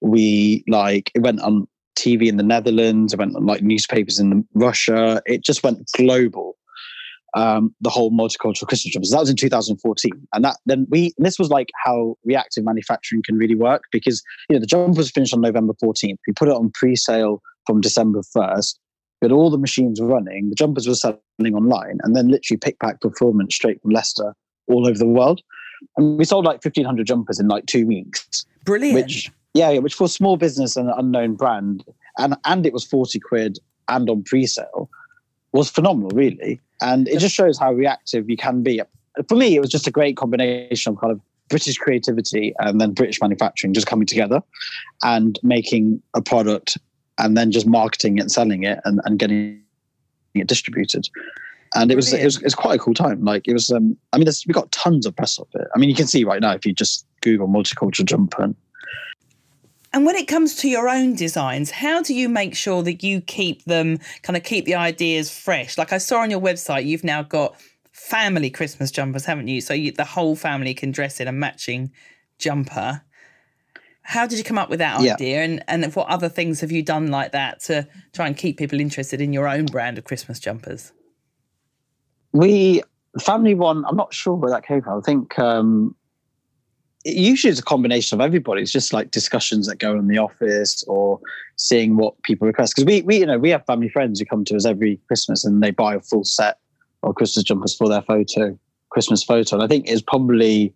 We 0.00 0.64
like 0.66 1.12
it 1.14 1.20
went 1.20 1.42
on 1.42 1.68
TV 1.96 2.26
in 2.26 2.38
the 2.38 2.42
Netherlands. 2.42 3.12
It 3.12 3.18
went 3.18 3.36
on 3.36 3.44
like 3.44 3.60
newspapers 3.60 4.18
in 4.18 4.48
Russia. 4.54 5.20
It 5.26 5.44
just 5.44 5.62
went 5.62 5.90
global. 5.92 6.56
Um, 7.34 7.72
the 7.80 7.90
whole 7.90 8.10
multicultural 8.10 8.66
Christmas 8.66 8.92
jumpers. 8.92 9.10
That 9.10 9.20
was 9.20 9.30
in 9.30 9.36
2014, 9.36 10.10
and 10.32 10.44
that 10.44 10.56
then 10.66 10.86
we 10.90 11.14
this 11.18 11.38
was 11.38 11.48
like 11.48 11.68
how 11.84 12.16
reactive 12.24 12.64
manufacturing 12.64 13.22
can 13.24 13.36
really 13.36 13.54
work 13.54 13.84
because 13.92 14.20
you 14.48 14.56
know 14.56 14.60
the 14.60 14.66
jumper 14.66 14.96
was 14.96 15.12
finished 15.12 15.32
on 15.32 15.40
November 15.40 15.72
14th. 15.80 16.16
We 16.26 16.32
put 16.32 16.48
it 16.48 16.54
on 16.54 16.72
pre-sale 16.74 17.40
from 17.66 17.80
December 17.80 18.22
1st. 18.36 18.74
We 19.20 19.26
had 19.26 19.32
all 19.32 19.50
the 19.50 19.58
machines 19.58 20.00
running. 20.00 20.48
The 20.48 20.56
jumpers 20.56 20.88
were 20.88 20.94
selling 20.94 21.54
online, 21.54 21.98
and 22.02 22.16
then 22.16 22.28
literally 22.28 22.58
pick 22.58 22.80
pack 22.80 23.00
fulfillment 23.00 23.52
straight 23.52 23.80
from 23.80 23.92
Leicester 23.92 24.34
all 24.66 24.88
over 24.88 24.98
the 24.98 25.06
world. 25.06 25.40
And 25.96 26.18
we 26.18 26.24
sold 26.24 26.44
like 26.44 26.64
1,500 26.64 27.06
jumpers 27.06 27.38
in 27.38 27.48
like 27.48 27.66
two 27.66 27.86
weeks. 27.86 28.44
Brilliant. 28.64 28.94
Which 28.94 29.30
yeah, 29.54 29.78
which 29.78 29.94
for 29.94 30.04
a 30.04 30.08
small 30.08 30.36
business 30.36 30.76
and 30.76 30.88
an 30.88 30.94
unknown 30.96 31.34
brand, 31.34 31.84
and 32.18 32.36
and 32.44 32.66
it 32.66 32.72
was 32.72 32.84
40 32.84 33.20
quid 33.20 33.58
and 33.88 34.08
on 34.08 34.22
pre-sale, 34.22 34.88
was 35.52 35.70
phenomenal, 35.70 36.10
really. 36.10 36.60
And 36.80 37.08
it 37.08 37.18
just 37.18 37.34
shows 37.34 37.58
how 37.58 37.72
reactive 37.72 38.28
you 38.28 38.36
can 38.36 38.62
be. 38.62 38.80
For 39.28 39.36
me, 39.36 39.56
it 39.56 39.60
was 39.60 39.70
just 39.70 39.86
a 39.86 39.90
great 39.90 40.16
combination 40.16 40.92
of 40.92 41.00
kind 41.00 41.12
of 41.12 41.20
British 41.48 41.76
creativity 41.76 42.54
and 42.60 42.80
then 42.80 42.92
British 42.92 43.20
manufacturing 43.20 43.74
just 43.74 43.86
coming 43.86 44.06
together 44.06 44.40
and 45.02 45.38
making 45.42 46.00
a 46.14 46.22
product 46.22 46.78
and 47.18 47.36
then 47.36 47.50
just 47.50 47.66
marketing 47.66 48.18
it 48.18 48.22
and 48.22 48.32
selling 48.32 48.62
it 48.62 48.78
and, 48.84 49.00
and 49.04 49.18
getting 49.18 49.60
it 50.34 50.46
distributed. 50.46 51.08
And 51.74 51.92
it 51.92 51.96
was, 51.96 52.12
it 52.12 52.24
was 52.24 52.38
it 52.38 52.44
was 52.44 52.54
quite 52.54 52.80
a 52.80 52.82
cool 52.82 52.94
time. 52.94 53.24
Like 53.24 53.46
it 53.46 53.52
was, 53.52 53.70
um, 53.70 53.96
I 54.12 54.18
mean, 54.18 54.26
we 54.46 54.52
got 54.52 54.72
tons 54.72 55.06
of 55.06 55.14
press 55.14 55.38
of 55.38 55.46
it. 55.54 55.68
I 55.74 55.78
mean, 55.78 55.88
you 55.88 55.94
can 55.94 56.06
see 56.06 56.24
right 56.24 56.40
now 56.40 56.52
if 56.52 56.66
you 56.66 56.72
just 56.72 57.06
Google 57.20 57.46
multicultural 57.46 58.06
jumper 58.06 58.42
and 58.42 58.56
and 59.92 60.06
when 60.06 60.14
it 60.14 60.28
comes 60.28 60.54
to 60.56 60.68
your 60.68 60.88
own 60.88 61.14
designs, 61.14 61.70
how 61.70 62.00
do 62.00 62.14
you 62.14 62.28
make 62.28 62.54
sure 62.54 62.82
that 62.84 63.02
you 63.02 63.20
keep 63.20 63.64
them 63.64 63.98
kind 64.22 64.36
of 64.36 64.44
keep 64.44 64.64
the 64.64 64.76
ideas 64.76 65.36
fresh? 65.36 65.76
Like 65.76 65.92
I 65.92 65.98
saw 65.98 66.20
on 66.20 66.30
your 66.30 66.40
website, 66.40 66.86
you've 66.86 67.04
now 67.04 67.22
got 67.22 67.56
family 67.92 68.50
Christmas 68.50 68.90
jumpers, 68.92 69.24
haven't 69.24 69.48
you? 69.48 69.60
So 69.60 69.74
you, 69.74 69.90
the 69.90 70.04
whole 70.04 70.36
family 70.36 70.74
can 70.74 70.92
dress 70.92 71.18
in 71.18 71.26
a 71.26 71.32
matching 71.32 71.90
jumper. 72.38 73.02
How 74.02 74.26
did 74.26 74.38
you 74.38 74.44
come 74.44 74.58
up 74.58 74.70
with 74.70 74.78
that 74.78 75.02
yeah. 75.02 75.14
idea? 75.14 75.42
And 75.42 75.62
and 75.66 75.84
what 75.94 76.08
other 76.08 76.28
things 76.28 76.60
have 76.60 76.72
you 76.72 76.82
done 76.82 77.08
like 77.08 77.32
that 77.32 77.60
to 77.64 77.86
try 78.12 78.26
and 78.26 78.36
keep 78.36 78.58
people 78.58 78.80
interested 78.80 79.20
in 79.20 79.32
your 79.32 79.48
own 79.48 79.66
brand 79.66 79.98
of 79.98 80.04
Christmas 80.04 80.38
jumpers? 80.38 80.92
We 82.32 82.82
family 83.18 83.54
one, 83.54 83.84
I'm 83.86 83.96
not 83.96 84.14
sure 84.14 84.34
where 84.34 84.50
that 84.50 84.64
came 84.64 84.82
from. 84.82 84.98
I 84.98 85.02
think 85.02 85.38
um, 85.38 85.94
usually 87.04 87.50
it's 87.50 87.60
a 87.60 87.64
combination 87.64 88.20
of 88.20 88.24
everybody. 88.24 88.62
It's 88.62 88.72
just 88.72 88.92
like 88.92 89.10
discussions 89.10 89.66
that 89.66 89.78
go 89.78 89.92
on 89.92 89.98
in 89.98 90.08
the 90.08 90.18
office 90.18 90.84
or 90.84 91.20
seeing 91.56 91.96
what 91.96 92.20
people 92.22 92.46
request. 92.46 92.74
Because 92.74 92.86
we, 92.86 93.02
we, 93.02 93.18
you 93.18 93.26
know, 93.26 93.38
we 93.38 93.50
have 93.50 93.64
family 93.66 93.88
friends 93.88 94.20
who 94.20 94.26
come 94.26 94.44
to 94.46 94.56
us 94.56 94.66
every 94.66 95.00
Christmas 95.06 95.44
and 95.44 95.62
they 95.62 95.70
buy 95.70 95.94
a 95.94 96.00
full 96.00 96.24
set 96.24 96.58
of 97.02 97.14
Christmas 97.14 97.44
jumpers 97.44 97.74
for 97.74 97.88
their 97.88 98.02
photo, 98.02 98.58
Christmas 98.90 99.24
photo. 99.24 99.56
And 99.56 99.62
I 99.62 99.66
think 99.66 99.88
it's 99.88 100.02
probably 100.02 100.74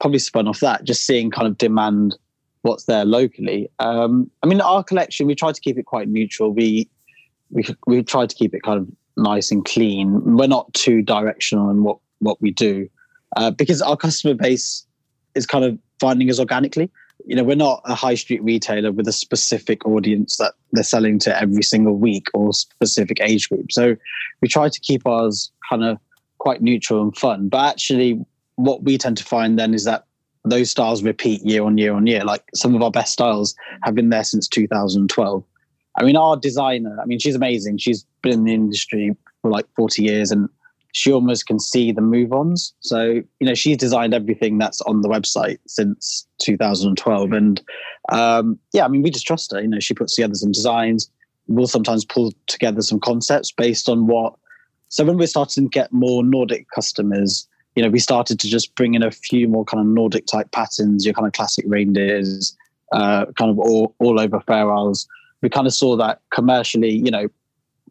probably 0.00 0.18
spun 0.18 0.46
off 0.46 0.60
that, 0.60 0.84
just 0.84 1.06
seeing 1.06 1.30
kind 1.30 1.46
of 1.46 1.56
demand 1.56 2.16
what's 2.62 2.84
there 2.84 3.04
locally. 3.04 3.70
Um, 3.78 4.30
I 4.42 4.46
mean, 4.46 4.60
our 4.60 4.84
collection, 4.84 5.26
we 5.26 5.34
try 5.34 5.52
to 5.52 5.60
keep 5.60 5.78
it 5.78 5.86
quite 5.86 6.08
neutral. 6.08 6.52
We 6.52 6.88
we 7.50 7.64
we 7.86 8.02
try 8.02 8.26
to 8.26 8.34
keep 8.34 8.54
it 8.54 8.62
kind 8.62 8.78
of 8.78 8.88
nice 9.16 9.50
and 9.50 9.64
clean. 9.64 10.36
We're 10.36 10.46
not 10.46 10.72
too 10.74 11.02
directional 11.02 11.70
in 11.70 11.82
what 11.82 11.98
what 12.18 12.40
we 12.40 12.50
do 12.50 12.88
uh, 13.36 13.50
because 13.50 13.82
our 13.82 13.96
customer 13.96 14.34
base 14.34 14.85
is 15.36 15.46
kind 15.46 15.64
of 15.64 15.78
finding 16.00 16.30
us 16.30 16.40
organically. 16.40 16.90
You 17.24 17.36
know, 17.36 17.44
we're 17.44 17.56
not 17.56 17.82
a 17.84 17.94
high 17.94 18.14
street 18.14 18.42
retailer 18.42 18.92
with 18.92 19.08
a 19.08 19.12
specific 19.12 19.86
audience 19.86 20.36
that 20.36 20.54
they're 20.72 20.84
selling 20.84 21.18
to 21.20 21.40
every 21.40 21.62
single 21.62 21.96
week 21.96 22.26
or 22.34 22.52
specific 22.52 23.20
age 23.20 23.48
group. 23.48 23.72
So 23.72 23.96
we 24.40 24.48
try 24.48 24.68
to 24.68 24.80
keep 24.80 25.06
ours 25.06 25.50
kind 25.68 25.84
of 25.84 25.98
quite 26.38 26.62
neutral 26.62 27.02
and 27.02 27.16
fun. 27.16 27.48
But 27.48 27.66
actually, 27.68 28.24
what 28.56 28.82
we 28.82 28.98
tend 28.98 29.16
to 29.18 29.24
find 29.24 29.58
then 29.58 29.74
is 29.74 29.84
that 29.84 30.04
those 30.44 30.70
styles 30.70 31.02
repeat 31.02 31.42
year 31.42 31.64
on 31.64 31.76
year 31.78 31.92
on 31.92 32.06
year. 32.06 32.24
Like 32.24 32.44
some 32.54 32.74
of 32.74 32.82
our 32.82 32.90
best 32.90 33.12
styles 33.12 33.54
have 33.82 33.94
been 33.94 34.10
there 34.10 34.24
since 34.24 34.46
2012. 34.48 35.44
I 35.98 36.04
mean, 36.04 36.16
our 36.16 36.36
designer, 36.36 36.96
I 37.00 37.06
mean, 37.06 37.18
she's 37.18 37.34
amazing. 37.34 37.78
She's 37.78 38.06
been 38.22 38.32
in 38.32 38.44
the 38.44 38.54
industry 38.54 39.16
for 39.42 39.50
like 39.50 39.66
40 39.76 40.02
years 40.02 40.30
and 40.30 40.48
she 40.96 41.12
almost 41.12 41.46
can 41.46 41.60
see 41.60 41.92
the 41.92 42.00
move 42.00 42.32
ons. 42.32 42.72
So, 42.80 43.02
you 43.38 43.46
know, 43.46 43.52
she's 43.52 43.76
designed 43.76 44.14
everything 44.14 44.56
that's 44.56 44.80
on 44.82 45.02
the 45.02 45.10
website 45.10 45.58
since 45.66 46.26
2012. 46.38 47.32
And 47.32 47.62
um, 48.08 48.58
yeah, 48.72 48.86
I 48.86 48.88
mean, 48.88 49.02
we 49.02 49.10
just 49.10 49.26
trust 49.26 49.52
her. 49.52 49.60
You 49.60 49.68
know, 49.68 49.78
she 49.78 49.92
puts 49.92 50.14
together 50.14 50.34
some 50.34 50.52
designs. 50.52 51.10
We'll 51.48 51.66
sometimes 51.66 52.06
pull 52.06 52.32
together 52.46 52.80
some 52.80 52.98
concepts 52.98 53.52
based 53.52 53.90
on 53.90 54.06
what. 54.06 54.36
So 54.88 55.04
when 55.04 55.18
we're 55.18 55.26
starting 55.26 55.64
to 55.64 55.70
get 55.70 55.92
more 55.92 56.24
Nordic 56.24 56.66
customers, 56.74 57.46
you 57.74 57.82
know, 57.82 57.90
we 57.90 57.98
started 57.98 58.40
to 58.40 58.48
just 58.48 58.74
bring 58.74 58.94
in 58.94 59.02
a 59.02 59.10
few 59.10 59.48
more 59.48 59.66
kind 59.66 59.82
of 59.82 59.86
Nordic 59.92 60.24
type 60.24 60.50
patterns, 60.52 61.04
your 61.04 61.12
kind 61.12 61.26
of 61.26 61.34
classic 61.34 61.66
reindeers, 61.68 62.56
uh, 62.92 63.26
kind 63.36 63.50
of 63.50 63.58
all, 63.58 63.94
all 63.98 64.18
over 64.18 64.40
Fair 64.46 64.72
Isles. 64.72 65.06
We 65.42 65.50
kind 65.50 65.66
of 65.66 65.74
saw 65.74 65.94
that 65.98 66.22
commercially, 66.32 66.90
you 66.90 67.10
know, 67.10 67.28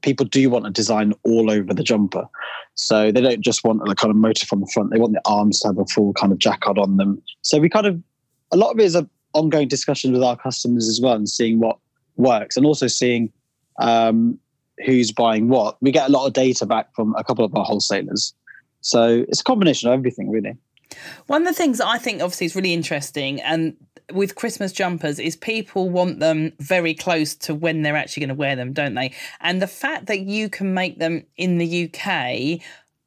people 0.01 0.25
do 0.25 0.49
want 0.49 0.67
a 0.67 0.69
design 0.69 1.13
all 1.23 1.51
over 1.51 1.73
the 1.73 1.83
jumper. 1.83 2.27
So 2.75 3.11
they 3.11 3.21
don't 3.21 3.41
just 3.41 3.63
want 3.63 3.81
a 3.89 3.95
kind 3.95 4.11
of 4.11 4.17
motif 4.17 4.51
on 4.51 4.59
the 4.59 4.69
front; 4.73 4.91
they 4.91 4.99
want 4.99 5.13
the 5.13 5.21
arms 5.25 5.59
to 5.61 5.69
have 5.69 5.77
a 5.77 5.85
full 5.85 6.13
kind 6.13 6.31
of 6.31 6.39
jacquard 6.39 6.77
on 6.77 6.97
them. 6.97 7.21
So 7.41 7.59
we 7.59 7.69
kind 7.69 7.87
of 7.87 8.01
a 8.51 8.57
lot 8.57 8.71
of 8.71 8.79
it 8.79 8.83
is 8.83 8.95
an 8.95 9.09
ongoing 9.33 9.67
discussion 9.67 10.11
with 10.11 10.23
our 10.23 10.37
customers 10.37 10.87
as 10.87 10.99
well, 11.01 11.13
and 11.13 11.29
seeing 11.29 11.59
what 11.59 11.77
works, 12.17 12.57
and 12.57 12.65
also 12.65 12.87
seeing 12.87 13.31
um, 13.79 14.37
who's 14.85 15.11
buying 15.11 15.47
what. 15.47 15.77
We 15.81 15.91
get 15.91 16.09
a 16.09 16.11
lot 16.11 16.27
of 16.27 16.33
data 16.33 16.65
back 16.65 16.93
from 16.93 17.15
a 17.15 17.23
couple 17.23 17.45
of 17.45 17.55
our 17.55 17.63
wholesalers, 17.63 18.33
so 18.81 19.25
it's 19.29 19.41
a 19.41 19.43
combination 19.43 19.89
of 19.89 19.97
everything, 19.97 20.29
really. 20.29 20.57
One 21.27 21.41
of 21.41 21.47
the 21.47 21.53
things 21.53 21.81
I 21.81 21.97
think 21.97 22.21
obviously 22.21 22.45
is 22.45 22.55
really 22.55 22.73
interesting, 22.73 23.41
and 23.41 23.75
with 24.11 24.35
Christmas 24.35 24.71
jumpers 24.71 25.19
is 25.19 25.35
people 25.35 25.89
want 25.89 26.19
them 26.19 26.53
very 26.59 26.93
close 26.93 27.35
to 27.35 27.55
when 27.55 27.81
they're 27.81 27.95
actually 27.95 28.21
going 28.21 28.29
to 28.29 28.35
wear 28.35 28.55
them, 28.55 28.73
don't 28.73 28.95
they? 28.95 29.13
And 29.41 29.61
the 29.61 29.67
fact 29.67 30.07
that 30.07 30.21
you 30.21 30.49
can 30.49 30.73
make 30.73 30.99
them 30.99 31.25
in 31.37 31.57
the 31.57 31.89
UK 31.89 32.61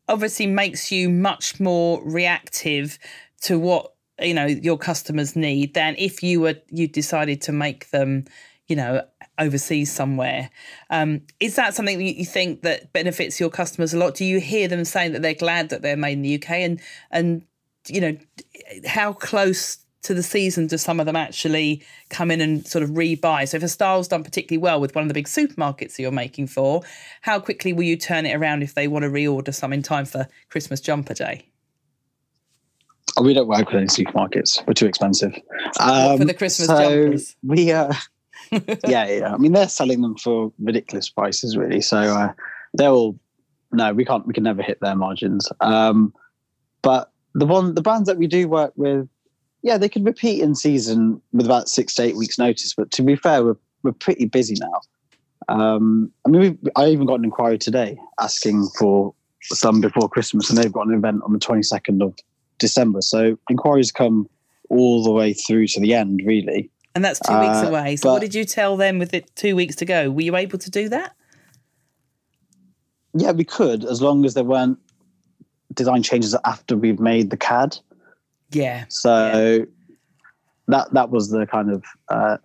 obviously 0.09 0.47
makes 0.47 0.91
you 0.91 1.09
much 1.09 1.61
more 1.61 2.03
reactive 2.05 2.99
to 3.43 3.59
what 3.59 3.93
you 4.21 4.35
know 4.35 4.47
your 4.47 4.79
customers 4.79 5.37
need 5.37 5.75
than 5.75 5.95
if 5.97 6.23
you 6.23 6.41
were 6.41 6.57
you 6.71 6.89
decided 6.89 7.41
to 7.43 7.53
make 7.53 7.91
them 7.91 8.25
you 8.67 8.75
know 8.75 9.03
overseas 9.39 9.93
somewhere. 9.93 10.51
Um, 10.91 11.23
is 11.39 11.55
that 11.57 11.75
something 11.75 11.99
that 11.99 12.05
you 12.05 12.25
think 12.25 12.63
that 12.63 12.93
benefits 12.93 13.39
your 13.39 13.51
customers 13.51 13.95
a 13.95 13.99
lot? 13.99 14.17
Do 14.17 14.25
you 14.25 14.41
hear 14.41 14.67
them 14.67 14.85
saying 14.85 15.13
that 15.13 15.23
they're 15.23 15.35
glad 15.35 15.69
that 15.69 15.83
they're 15.83 15.97
made 15.97 16.15
in 16.15 16.23
the 16.23 16.35
uk 16.37 16.51
and 16.51 16.81
and 17.11 17.43
you 17.87 18.01
know 18.01 18.17
how 18.87 19.13
close 19.13 19.79
to 20.03 20.15
the 20.15 20.23
season 20.23 20.67
do 20.67 20.79
some 20.79 21.01
of 21.01 21.07
them 21.07 21.17
actually 21.17 21.83
come 22.09 22.31
in 22.31 22.41
and 22.41 22.67
sort 22.67 22.83
of 22.83 22.91
rebuy? 22.91 23.49
So 23.49 23.57
if 23.57 23.63
a 23.63 23.69
style's 23.69 24.09
done 24.09 24.25
particularly 24.25 24.63
well 24.63 24.81
with 24.81 24.95
one 24.95 25.03
of 25.03 25.09
the 25.09 25.15
big 25.15 25.27
supermarkets 25.27 25.97
that 25.97 26.01
you're 26.01 26.13
making 26.13 26.47
for, 26.49 26.83
how 27.23 27.41
quickly 27.41 27.73
will 27.73 27.85
you 27.85 27.97
turn 27.97 28.27
it 28.27 28.35
around 28.35 28.63
if 28.63 28.75
they 28.75 28.89
want 28.89 29.05
to 29.05 29.11
reorder 29.11 29.55
some 29.55 29.73
in 29.73 29.83
time 29.83 30.05
for 30.05 30.29
Christmas 30.51 30.81
jumper 30.81 31.15
day? 31.15 31.47
Oh, 33.17 33.23
we 33.23 33.35
don't 33.35 33.49
work 33.49 33.67
with 33.67 33.77
any 33.77 33.87
supermarkets. 33.87 34.65
We're 34.67 34.75
too 34.75 34.87
expensive. 34.87 35.35
Um, 35.81 36.19
for 36.19 36.25
the 36.25 36.35
Christmas 36.35 36.69
so 36.69 36.79
jumpers. 36.79 37.37
We 37.43 37.73
uh 37.73 37.93
yeah, 38.87 39.09
yeah. 39.09 39.35
I 39.35 39.37
mean 39.39 39.53
they're 39.53 39.69
selling 39.69 40.03
them 40.03 40.17
for 40.17 40.53
ridiculous 40.61 41.09
prices 41.09 41.57
really. 41.57 41.81
So 41.81 41.99
uh, 41.99 42.33
they're 42.75 42.91
all 42.91 43.19
no, 43.73 43.93
we 43.93 44.05
can't 44.05 44.27
we 44.27 44.33
can 44.33 44.45
never 44.45 44.63
hit 44.63 44.81
their 44.81 44.95
margins. 44.95 45.51
Um, 45.61 46.15
but 46.83 47.13
the 47.35 47.47
one 47.47 47.75
the 47.75 47.83
brands 47.83 48.07
that 48.07 48.19
we 48.19 48.27
do 48.27 48.49
work 48.49 48.73
with 48.77 49.09
yeah, 49.63 49.79
they 49.79 49.89
could 49.89 50.05
repeat 50.05 50.43
in 50.43 50.55
season 50.55 51.21
with 51.33 51.47
about 51.47 51.69
six 51.69 51.95
to 51.95 52.03
eight 52.03 52.17
weeks' 52.17 52.39
notice. 52.39 52.75
But 52.75 52.91
to 52.93 53.03
be 53.03 53.17
fair, 53.17 53.45
we're 53.45 53.57
we're 53.83 53.93
pretty 53.93 54.27
busy 54.27 54.57
now. 54.61 54.81
Um, 55.49 56.11
I 56.27 56.31
mean, 56.31 56.59
I 56.77 56.87
even 56.87 57.07
got 57.07 57.19
an 57.19 57.25
inquiry 57.25 57.59
today 57.59 57.99
asking 58.21 58.69
for 58.79 59.15
some 59.43 59.81
before 59.81 60.09
Christmas, 60.09 60.51
and 60.51 60.59
they've 60.59 60.73
got 60.73 60.87
an 60.87 60.95
event 60.95 61.23
on 61.25 61.33
the 61.33 61.39
twenty 61.39 61.63
second 61.63 62.03
of 62.03 62.15
December. 62.59 63.01
So 63.03 63.39
inquiries 63.49 63.93
come 63.93 64.29
all 64.69 65.03
the 65.03 65.13
way 65.13 65.33
through 65.33 65.67
to 65.69 65.81
the 65.81 65.95
end, 65.95 66.21
really. 66.25 66.71
And 66.95 67.05
that's 67.05 67.21
two 67.21 67.39
weeks 67.39 67.63
Uh, 67.63 67.69
away. 67.69 67.97
So, 67.97 68.13
what 68.13 68.21
did 68.21 68.35
you 68.35 68.45
tell 68.45 68.77
them 68.77 68.99
with 68.99 69.15
it 69.15 69.31
two 69.37 69.55
weeks 69.55 69.77
to 69.77 69.85
go? 69.85 70.11
Were 70.11 70.23
you 70.23 70.37
able 70.37 70.59
to 70.59 70.71
do 70.71 70.89
that? 70.89 71.15
Yeah, 73.15 73.33
we 73.33 73.45
could, 73.45 73.85
as 73.85 74.03
long 74.03 74.25
as 74.25 74.35
there 74.35 74.45
weren't 74.45 74.79
design 75.75 76.03
changes 76.03 76.37
after 76.45 76.77
we've 76.77 77.01
made 77.01 77.31
the 77.31 77.37
CAD. 77.37 77.79
Yeah. 78.51 78.85
So 78.89 79.67
that 80.69 80.93
that 80.93 81.11
was 81.11 81.31
the 81.31 81.47
kind 81.47 81.71
of 81.71 81.85
uh, 82.09 82.39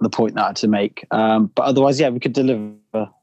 the 0.00 0.10
point 0.10 0.34
that 0.34 0.42
I 0.42 0.46
had 0.48 0.56
to 0.56 0.68
make. 0.68 1.06
Um, 1.10 1.46
but 1.54 1.62
otherwise, 1.62 2.00
yeah, 2.00 2.08
we 2.08 2.20
could 2.20 2.32
deliver 2.32 2.74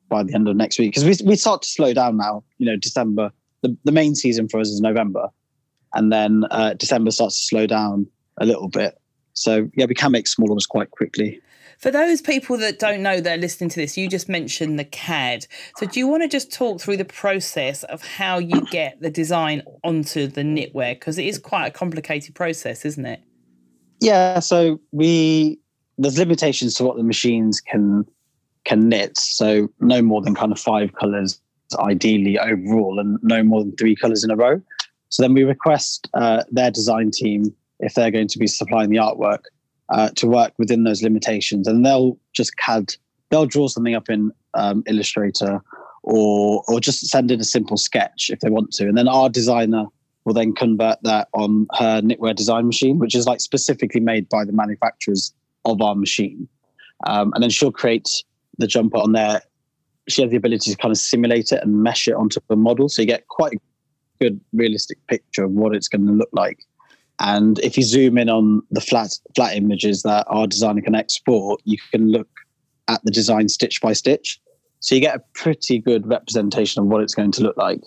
by 0.10 0.24
the 0.24 0.34
end 0.34 0.48
of 0.48 0.56
next 0.56 0.80
week 0.80 0.94
because 0.94 1.04
we 1.04 1.28
we 1.28 1.36
start 1.36 1.62
to 1.64 1.68
slow 1.68 1.94
down 1.94 2.18
now. 2.18 2.44
You 2.58 2.68
know, 2.68 2.76
December 2.78 3.32
the, 3.62 3.76
the 3.84 3.92
main 3.92 4.16
season 4.16 4.48
for 4.48 4.60
us 4.60 4.70
is 4.70 4.82
November, 4.82 5.30
and 5.94 6.12
then 6.12 6.46
uh, 6.52 6.74
December 6.74 7.12
starts 7.12 7.36
to 7.38 7.46
slow 7.46 7.68
down 7.68 8.08
a 8.40 8.46
little 8.46 8.70
bit. 8.70 8.98
So 9.34 9.70
yeah, 9.76 9.86
we 9.86 9.96
can 9.96 10.12
make 10.12 10.28
small 10.28 10.50
orders 10.50 10.66
quite 10.66 10.92
quickly. 10.92 11.40
For 11.78 11.92
those 11.92 12.22
people 12.22 12.58
that 12.58 12.80
don't 12.80 13.04
know 13.04 13.22
that 13.22 13.38
are 13.38 13.42
listening 13.42 13.70
to 13.70 13.80
this, 13.80 13.98
you 13.98 14.10
just 14.10 14.28
mentioned 14.28 14.80
the 14.80 14.86
CAD. 14.86 15.46
So, 15.78 15.86
do 15.86 16.00
you 16.00 16.08
want 16.08 16.24
to 16.24 16.28
just 16.28 16.52
talk 16.52 16.82
through 16.82 16.98
the 16.98 17.06
process 17.06 17.84
of 17.84 18.04
how 18.04 18.40
you 18.40 18.62
get 18.72 19.00
the 19.00 19.12
design 19.12 19.62
onto 19.84 20.26
the 20.26 20.42
knitwear? 20.42 20.96
Because 20.96 21.20
it 21.20 21.26
is 21.26 21.38
quite 21.38 21.68
a 21.68 21.72
complicated 21.72 22.34
process, 22.34 22.84
isn't 22.84 23.06
it? 23.06 23.22
Yeah, 24.02 24.40
so 24.40 24.80
we 24.92 25.60
there's 26.00 26.18
limitations 26.18 26.74
to 26.76 26.84
what 26.84 26.98
the 26.98 27.04
machines 27.04 27.62
can 27.62 28.06
can 28.66 28.90
knit. 28.90 29.16
So 29.18 29.70
no 29.80 30.02
more 30.02 30.22
than 30.22 30.34
kind 30.34 30.52
of 30.52 30.60
five 30.60 30.94
colors 30.94 31.40
ideally 31.78 32.40
overall, 32.40 33.00
and 33.00 33.20
no 33.22 33.44
more 33.44 33.64
than 33.64 33.76
three 33.76 33.96
colors 33.96 34.24
in 34.24 34.32
a 34.32 34.36
row. 34.36 34.60
So 35.10 35.22
then 35.22 35.36
we 35.36 35.44
request 35.44 36.10
uh, 36.16 36.44
their 36.50 36.72
design 36.72 37.12
team 37.12 37.54
if 37.80 37.94
they're 37.94 38.12
going 38.12 38.28
to 38.30 38.40
be 38.40 38.48
supplying 38.48 38.90
the 38.90 38.98
artwork 38.98 39.44
uh, 39.90 40.10
to 40.16 40.28
work 40.28 40.54
within 40.58 40.84
those 40.84 41.02
limitations, 41.02 41.68
and 41.68 41.86
they'll 41.86 42.18
just 42.34 42.58
CAD. 42.58 42.96
They'll 43.30 43.46
draw 43.46 43.68
something 43.68 43.96
up 43.96 44.10
in 44.10 44.32
um, 44.54 44.84
Illustrator, 44.88 45.62
or 46.04 46.64
or 46.68 46.80
just 46.80 47.06
send 47.08 47.32
in 47.32 47.40
a 47.40 47.46
simple 47.46 47.78
sketch 47.78 48.30
if 48.32 48.40
they 48.40 48.50
want 48.50 48.72
to, 48.74 48.88
and 48.88 48.98
then 48.98 49.08
our 49.08 49.30
designer 49.30 49.86
will 50.28 50.34
then 50.34 50.54
convert 50.54 51.02
that 51.04 51.30
on 51.34 51.66
her 51.76 52.02
knitwear 52.02 52.36
design 52.36 52.66
machine, 52.66 53.00
which 53.00 53.16
is 53.16 53.26
like 53.26 53.40
specifically 53.40 54.02
made 54.02 54.28
by 54.28 54.44
the 54.44 54.52
manufacturers 54.52 55.34
of 55.64 55.82
our 55.82 55.96
machine. 55.96 56.50
Um, 57.06 57.32
and 57.34 57.42
then 57.42 57.50
she'll 57.50 57.72
create 57.72 58.10
the 58.58 58.68
jumper 58.68 58.98
on 58.98 59.14
there. 59.14 59.42
She 60.10 60.22
has 60.22 60.30
the 60.30 60.36
ability 60.36 60.70
to 60.72 60.78
kind 60.78 60.92
of 60.92 60.98
simulate 60.98 61.54
it 61.54 61.64
and 61.64 61.82
mesh 61.82 62.10
it 62.10 62.14
onto 62.14 62.42
a 62.50 62.58
model. 62.58 62.90
So 62.90 63.02
you 63.02 63.08
get 63.08 63.26
quite 63.30 63.54
a 63.54 63.58
good 64.20 64.42
realistic 64.52 64.98
picture 65.08 65.46
of 65.46 65.52
what 65.52 65.74
it's 65.74 65.88
going 65.88 66.06
to 66.06 66.12
look 66.12 66.30
like. 66.34 66.60
And 67.20 67.60
if 67.60 67.78
you 67.78 67.84
zoom 67.84 68.18
in 68.18 68.30
on 68.30 68.62
the 68.70 68.82
flat 68.82 69.18
flat 69.36 69.56
images 69.56 70.04
that 70.04 70.26
our 70.30 70.48
designer 70.48 70.82
can 70.82 70.96
export, 70.96 71.62
you 71.66 71.78
can 71.92 72.12
look 72.12 72.30
at 72.88 73.04
the 73.04 73.12
design 73.12 73.50
stitch 73.50 73.82
by 73.82 73.94
stitch. 73.94 74.40
So 74.80 74.96
you 74.96 75.02
get 75.02 75.16
a 75.16 75.24
pretty 75.34 75.80
good 75.80 76.08
representation 76.08 76.82
of 76.82 76.88
what 76.88 77.02
it's 77.02 77.16
going 77.16 77.32
to 77.32 77.42
look 77.42 77.58
like. 77.58 77.82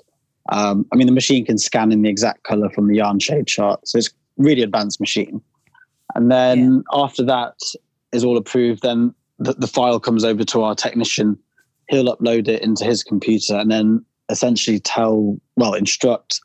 Um, 0.51 0.85
I 0.93 0.97
mean, 0.97 1.07
the 1.07 1.13
machine 1.13 1.45
can 1.45 1.59
scan 1.59 1.93
in 1.93 2.03
the 2.03 2.09
exact 2.09 2.43
color 2.43 2.69
from 2.71 2.89
the 2.89 2.97
yarn 2.97 3.21
shade 3.21 3.47
chart, 3.47 3.87
so 3.87 3.99
it's 3.99 4.11
really 4.37 4.63
advanced 4.63 4.99
machine. 4.99 5.41
And 6.15 6.31
then 6.31 6.83
after 6.93 7.25
that 7.25 7.55
is 8.13 8.25
all 8.25 8.37
approved, 8.37 8.83
then 8.83 9.15
the, 9.39 9.53
the 9.53 9.69
file 9.69 10.01
comes 10.01 10.25
over 10.25 10.43
to 10.45 10.63
our 10.63 10.75
technician. 10.75 11.39
He'll 11.89 12.17
upload 12.17 12.49
it 12.49 12.63
into 12.63 12.85
his 12.85 13.05
computer 13.05 13.55
and 13.57 13.71
then 13.71 14.05
essentially 14.29 14.81
tell, 14.81 15.39
well, 15.57 15.75
instruct 15.75 16.41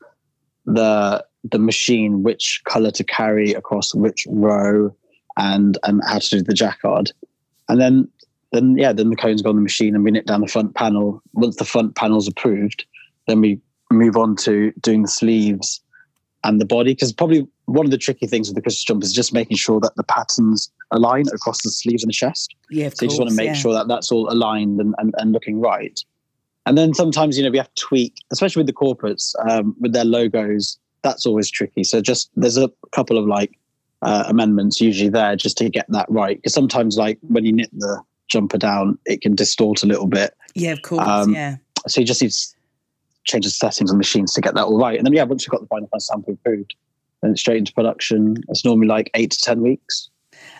the 0.66 1.26
the 1.52 1.60
machine 1.60 2.24
which 2.24 2.62
color 2.66 2.92
to 2.92 3.04
carry 3.04 3.54
across 3.54 3.94
which 3.94 4.26
row 4.30 4.96
and 5.38 5.78
and 5.84 6.02
how 6.08 6.20
to 6.20 6.30
do 6.30 6.42
the 6.42 6.54
jacquard. 6.54 7.12
And 7.70 7.80
then 7.80 8.08
then 8.52 8.78
yeah, 8.78 8.94
then 8.94 9.10
the 9.10 9.16
cones 9.16 9.42
go 9.42 9.50
on 9.50 9.56
the 9.56 9.62
machine 9.62 9.96
and 9.96 10.04
we 10.04 10.12
knit 10.12 10.28
down 10.28 10.42
the 10.42 10.48
front 10.48 10.76
panel. 10.76 11.22
Once 11.34 11.58
the 11.58 11.66
front 11.66 11.96
panel's 11.96 12.28
approved, 12.28 12.86
then 13.28 13.42
we 13.42 13.60
move 13.92 14.18
on 14.18 14.36
to 14.36 14.72
doing 14.82 15.02
the 15.02 15.08
sleeves 15.08 15.82
and 16.44 16.62
the 16.62 16.66
body 16.66 16.94
because 16.94 17.12
probably 17.12 17.48
one 17.66 17.86
of 17.86 17.92
the 17.92 17.98
tricky 17.98 18.28
things 18.28 18.48
with 18.48 18.56
the 18.56 18.62
Christmas 18.62 18.84
jumper 18.84 19.04
is 19.04 19.14
just 19.14 19.34
making 19.34 19.58
sure 19.58 19.80
that 19.80 19.96
the 19.96 20.04
patterns 20.04 20.72
align 20.92 21.26
across 21.34 21.62
the 21.64 21.72
sleeves 21.72 22.04
and 22.04 22.10
the 22.10 22.14
chest. 22.14 22.56
Yeah, 22.70 22.90
So 22.90 23.06
you 23.06 23.10
just 23.10 23.20
want 23.20 23.32
to 23.32 23.36
make 23.36 23.48
yeah. 23.48 23.54
sure 23.54 23.74
that 23.74 23.88
that's 23.88 24.12
all 24.12 24.32
aligned 24.32 24.80
and, 24.80 24.94
and, 25.00 25.14
and 25.18 25.32
looking 25.32 25.60
right. 25.60 26.00
And 26.68 26.78
then 26.78 26.94
sometimes, 26.94 27.38
you 27.38 27.44
know, 27.44 27.50
we 27.50 27.58
have 27.58 27.74
to 27.74 27.82
tweak, 27.82 28.16
especially 28.32 28.62
with 28.62 28.68
the 28.68 28.74
corporates, 28.74 29.34
um, 29.50 29.76
with 29.80 29.94
their 29.94 30.06
logos. 30.06 30.78
That's 31.06 31.28
always 31.28 31.52
tricky. 31.52 31.84
So 31.84 32.02
just 32.02 32.32
there's 32.36 32.58
a 32.58 32.72
couple 32.92 33.20
of 33.20 33.28
like 33.28 33.58
uh, 34.02 34.26
amendments 34.28 34.82
usually 34.82 35.10
there 35.10 35.36
just 35.36 35.58
to 35.60 35.70
get 35.70 35.86
that 35.90 36.08
right. 36.10 36.38
Because 36.38 36.54
sometimes, 36.54 36.98
like 36.98 37.20
when 37.22 37.46
you 37.46 37.54
knit 37.54 37.70
the 37.72 38.02
jumper 38.28 38.58
down, 38.58 38.98
it 39.06 39.22
can 39.22 39.36
distort 39.36 39.84
a 39.84 39.86
little 39.86 40.08
bit. 40.08 40.34
Yeah, 40.56 40.72
of 40.72 40.82
course. 40.82 41.08
Um, 41.08 41.34
yeah. 41.34 41.58
So 41.88 42.02
you 42.02 42.08
just 42.08 42.24
need 42.24 42.32
to 42.32 42.48
change 43.26 43.46
the 43.46 43.52
settings 43.52 43.92
on 43.92 43.98
machines 44.00 44.34
to 44.34 44.42
get 44.42 44.56
that 44.56 44.66
all 44.66 44.80
right. 44.80 44.98
And 44.98 45.06
then, 45.06 45.14
yeah, 45.14 45.24
once 45.24 45.46
you've 45.46 45.52
got 45.52 45.62
the 45.62 45.68
final 45.68 45.88
sample 46.00 46.34
approved, 46.34 46.76
then 47.22 47.32
it's 47.32 47.42
straight 47.42 47.58
into 47.58 47.72
production. 47.74 48.38
It's 48.50 48.66
normally 48.66 48.88
like 48.88 49.12
eight 49.14 49.32
to 49.32 49.42
10 49.42 49.62
weeks. 49.62 50.10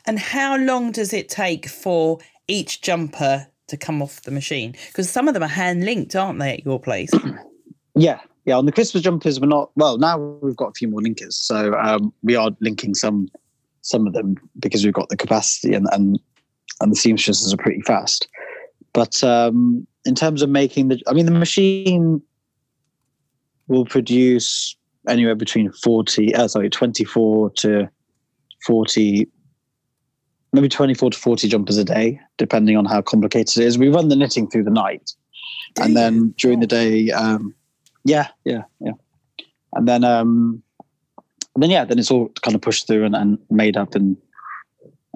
And 0.06 0.20
how 0.20 0.58
long 0.58 0.92
does 0.92 1.12
it 1.12 1.28
take 1.28 1.68
for 1.68 2.20
each 2.48 2.82
jumper 2.82 3.48
to 3.68 3.78
come 3.78 4.02
off 4.02 4.22
the 4.22 4.32
machine? 4.32 4.76
Because 4.88 5.10
some 5.10 5.28
of 5.28 5.34
them 5.34 5.42
are 5.42 5.48
hand 5.48 5.84
linked, 5.84 6.16
aren't 6.16 6.38
they, 6.40 6.54
at 6.54 6.66
your 6.66 6.80
place? 6.80 7.10
Yeah, 7.98 8.20
yeah. 8.46 8.58
On 8.58 8.66
the 8.66 8.72
Christmas 8.72 9.04
jumpers, 9.04 9.40
we're 9.40 9.48
not. 9.48 9.72
Well, 9.76 9.98
now 9.98 10.18
we've 10.18 10.56
got 10.56 10.70
a 10.70 10.74
few 10.74 10.88
more 10.88 11.02
linkers, 11.02 11.34
so 11.34 11.74
um, 11.76 12.14
we 12.24 12.36
are 12.36 12.52
linking 12.62 12.94
some 12.94 13.28
some 13.82 14.08
of 14.08 14.14
them 14.14 14.36
because 14.60 14.84
we've 14.84 14.94
got 14.94 15.10
the 15.10 15.18
capacity 15.18 15.74
and 15.74 15.88
and 15.92 16.20
and 16.82 16.92
the 16.92 16.96
seamstresses 16.96 17.54
are 17.54 17.58
pretty 17.58 17.82
fast. 17.82 18.28
But 18.94 19.24
um, 19.24 19.86
in 20.06 20.16
terms 20.16 20.42
of 20.42 20.50
making 20.50 20.88
the, 20.88 21.02
I 21.08 21.14
mean, 21.14 21.26
the 21.26 21.32
machine 21.32 22.22
will 23.68 23.86
produce 23.86 24.76
anywhere 25.08 25.36
between 25.36 25.72
forty, 25.72 26.34
uh, 26.34 26.48
sorry, 26.48 26.70
twenty 26.70 27.04
four 27.04 27.50
to 27.58 27.90
forty. 28.66 29.28
Maybe 30.54 30.70
24 30.70 31.10
to 31.12 31.18
40 31.20 31.50
jumpers 31.50 31.76
a 31.76 31.84
day, 31.84 32.18
depending 32.38 32.78
on 32.78 32.86
how 32.86 33.02
complicated 33.02 33.58
it 33.58 33.66
is. 33.66 33.78
We 33.78 33.90
run 33.90 34.08
the 34.08 34.16
knitting 34.16 34.50
through 34.50 34.64
the 34.64 34.72
night. 34.72 35.12
And 35.82 35.98
then 35.98 36.34
during 36.38 36.62
the 36.62 36.68
day, 36.68 37.12
um, 37.12 37.54
yeah, 38.06 38.28
yeah, 38.46 38.64
yeah. 38.80 38.94
And 39.74 39.88
then, 39.88 40.04
um, 40.06 40.64
and 41.54 41.64
then 41.64 41.70
yeah, 41.70 41.84
then 41.86 42.00
it's 42.00 42.12
all 42.12 42.30
kind 42.42 42.56
of 42.56 42.62
pushed 42.62 42.88
through 42.88 43.04
and, 43.06 43.16
and 43.16 43.38
made 43.50 43.76
up 43.76 43.96
and 43.96 44.16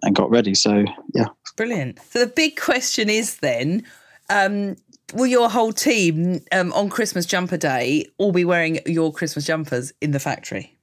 and 0.03 0.15
got 0.15 0.29
ready. 0.29 0.53
So 0.53 0.85
yeah, 1.13 1.27
Brilliant. 1.55 1.99
So 2.09 2.19
the 2.19 2.27
big 2.27 2.59
question 2.59 3.09
is 3.09 3.37
then, 3.37 3.83
um, 4.29 4.75
will 5.13 5.27
your 5.27 5.49
whole 5.49 5.73
team 5.73 6.41
um, 6.51 6.71
on 6.73 6.89
Christmas 6.89 7.25
jumper 7.25 7.57
day 7.57 8.05
all 8.17 8.31
be 8.31 8.45
wearing 8.45 8.79
your 8.85 9.11
Christmas 9.13 9.45
jumpers 9.45 9.93
in 10.01 10.11
the 10.11 10.19
factory? 10.19 10.77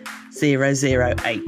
008. 0.41 1.43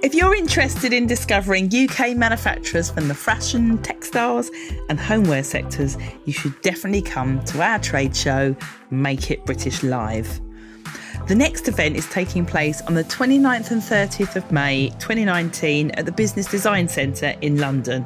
If 0.00 0.14
you're 0.14 0.36
interested 0.36 0.92
in 0.92 1.08
discovering 1.08 1.68
UK 1.74 2.16
manufacturers 2.16 2.88
from 2.88 3.08
the 3.08 3.16
fashion, 3.16 3.78
textiles, 3.78 4.48
and 4.90 5.00
homeware 5.00 5.42
sectors, 5.42 5.98
you 6.24 6.32
should 6.32 6.54
definitely 6.60 7.02
come 7.02 7.42
to 7.46 7.60
our 7.60 7.80
trade 7.80 8.14
show, 8.14 8.54
Make 8.92 9.32
It 9.32 9.44
British 9.44 9.82
Live. 9.82 10.40
The 11.28 11.36
next 11.36 11.68
event 11.68 11.96
is 11.96 12.08
taking 12.08 12.44
place 12.44 12.82
on 12.82 12.94
the 12.94 13.04
29th 13.04 13.70
and 13.70 13.80
30th 13.80 14.34
of 14.34 14.50
May 14.50 14.88
2019 14.98 15.92
at 15.92 16.04
the 16.04 16.10
Business 16.10 16.46
Design 16.46 16.88
Centre 16.88 17.36
in 17.40 17.58
London. 17.58 18.04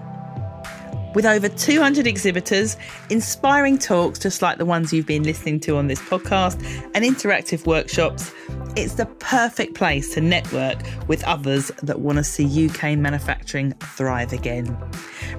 With 1.15 1.25
over 1.25 1.49
200 1.49 2.07
exhibitors, 2.07 2.77
inspiring 3.09 3.79
talks 3.79 4.19
just 4.19 4.43
like 4.43 4.59
the 4.59 4.67
ones 4.67 4.93
you've 4.93 5.07
been 5.07 5.23
listening 5.23 5.61
to 5.61 5.79
on 5.79 5.87
this 5.87 6.01
podcast, 6.01 6.63
and 6.95 7.07
interactive 7.07 7.67
workshops, 7.67 8.35
it's 8.77 8.97
the 8.97 9.07
perfect 9.07 9.75
place 9.75 10.13
to 10.13 10.21
network 10.21 10.77
with 11.09 11.25
others 11.25 11.69
that 11.83 12.01
want 12.01 12.19
to 12.19 12.25
see 12.25 12.69
UK 12.69 12.99
manufacturing 12.99 13.73
thrive 13.81 14.35
again. 14.35 14.77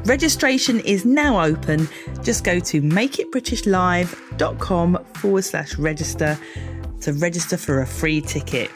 Registration 0.05 0.79
is 0.79 1.05
now 1.05 1.43
open. 1.43 1.87
Just 2.23 2.43
go 2.43 2.59
to 2.59 2.81
makeitbritishlive.com 2.81 5.05
forward 5.13 5.43
slash 5.43 5.77
register 5.77 6.39
to 7.01 7.13
register 7.13 7.57
for 7.57 7.81
a 7.81 7.87
free 7.87 8.21
ticket. 8.21 8.71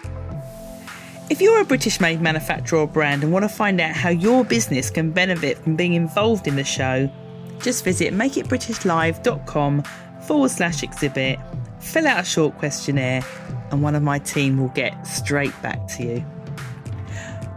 If 1.30 1.40
you're 1.40 1.62
a 1.62 1.66
British 1.66 2.02
made 2.02 2.22
manufacturer 2.22 2.80
or 2.80 2.88
brand 2.88 3.24
and 3.24 3.32
want 3.32 3.44
to 3.44 3.50
find 3.50 3.80
out 3.80 3.96
how 3.96 4.10
your 4.10 4.44
business 4.44 4.90
can 4.90 5.12
benefit 5.12 5.58
from 5.58 5.76
being 5.76 5.94
involved 5.94 6.48
in 6.48 6.58
the 6.58 6.64
show, 6.64 7.10
just 7.62 7.84
visit 7.84 8.14
makeitbritishlive.com 8.14 9.84
forward 10.28 10.52
slash 10.52 10.84
exhibit, 10.84 11.40
fill 11.80 12.08
out 12.08 12.20
a 12.20 12.26
short 12.26 12.58
questionnaire, 12.58 13.24
and 13.72 13.82
one 13.82 13.96
of 13.96 14.04
my 14.04 14.20
team 14.20 14.58
will 14.58 14.70
get 14.70 15.08
straight 15.08 15.54
back 15.62 15.88
to 15.88 16.04
you. 16.04 16.26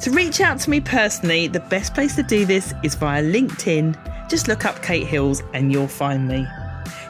To 0.00 0.10
reach 0.10 0.40
out 0.40 0.60
to 0.60 0.70
me 0.70 0.80
personally, 0.80 1.48
the 1.48 1.60
best 1.60 1.94
place 1.94 2.14
to 2.16 2.22
do 2.22 2.44
this 2.44 2.74
is 2.82 2.94
via 2.94 3.22
LinkedIn. 3.22 4.28
Just 4.28 4.48
look 4.48 4.64
up 4.64 4.82
Kate 4.82 5.06
Hills 5.06 5.42
and 5.52 5.72
you'll 5.72 5.88
find 5.88 6.28
me. 6.28 6.46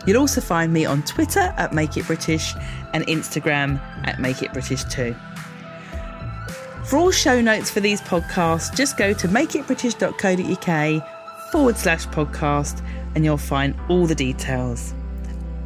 You'll 0.07 0.21
also 0.21 0.41
find 0.41 0.73
me 0.73 0.85
on 0.85 1.03
Twitter 1.03 1.53
at 1.57 1.73
Make 1.73 1.97
It 1.97 2.07
British 2.07 2.55
and 2.93 3.05
Instagram 3.07 3.81
at 4.05 4.21
Make 4.21 4.43
It 4.43 4.53
British 4.53 4.85
too. 4.85 5.17
For 6.85 6.99
all 6.99 7.11
show 7.11 7.41
notes 7.41 7.71
for 7.71 7.81
these 7.81 8.03
podcasts, 8.03 8.77
just 8.77 8.99
go 8.99 9.15
to 9.15 9.29
makeitbritish.co.uk 9.29 11.51
forward 11.51 11.79
slash 11.79 12.07
podcast 12.09 12.85
and 13.15 13.25
you'll 13.25 13.39
find 13.39 13.75
all 13.89 14.07
the 14.07 14.15
details. 14.15 14.93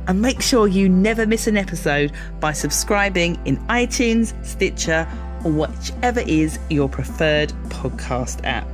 And 0.07 0.22
make 0.22 0.40
sure 0.40 0.68
you 0.68 0.88
never 0.88 1.27
miss 1.27 1.48
an 1.48 1.57
episode 1.57 2.12
by 2.40 2.53
subscribing 2.53 3.40
in 3.44 3.57
iTunes, 3.66 4.33
Stitcher, 4.44 5.09
or 5.44 5.51
whichever 5.51 6.20
is 6.20 6.61
your 6.70 6.88
preferred 6.88 7.51
podcast 7.68 8.44
app. 8.44 8.68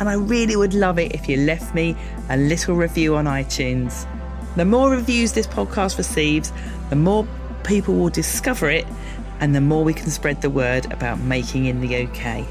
And 0.00 0.08
I 0.08 0.14
really 0.14 0.56
would 0.56 0.74
love 0.74 0.98
it 0.98 1.12
if 1.12 1.28
you 1.28 1.36
left 1.38 1.72
me 1.74 1.96
a 2.28 2.36
little 2.36 2.74
review 2.74 3.14
on 3.14 3.26
iTunes. 3.26 4.08
The 4.56 4.64
more 4.64 4.90
reviews 4.90 5.32
this 5.32 5.46
podcast 5.46 5.98
receives, 5.98 6.52
the 6.90 6.96
more 6.96 7.26
people 7.64 7.94
will 7.94 8.10
discover 8.10 8.68
it 8.68 8.86
and 9.40 9.54
the 9.54 9.60
more 9.60 9.82
we 9.82 9.94
can 9.94 10.10
spread 10.10 10.42
the 10.42 10.50
word 10.50 10.92
about 10.92 11.18
making 11.20 11.66
in 11.66 11.80
the 11.80 12.04
UK. 12.04 12.46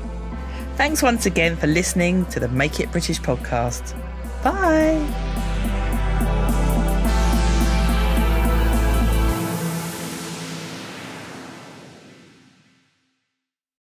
Thanks 0.76 1.04
once 1.04 1.26
again 1.26 1.56
for 1.56 1.68
listening 1.68 2.26
to 2.28 2.40
the 2.40 2.48
Make 2.48 2.80
It 2.80 2.92
British 2.92 3.22
podcast. 3.22 3.94
Bye. 4.44 5.31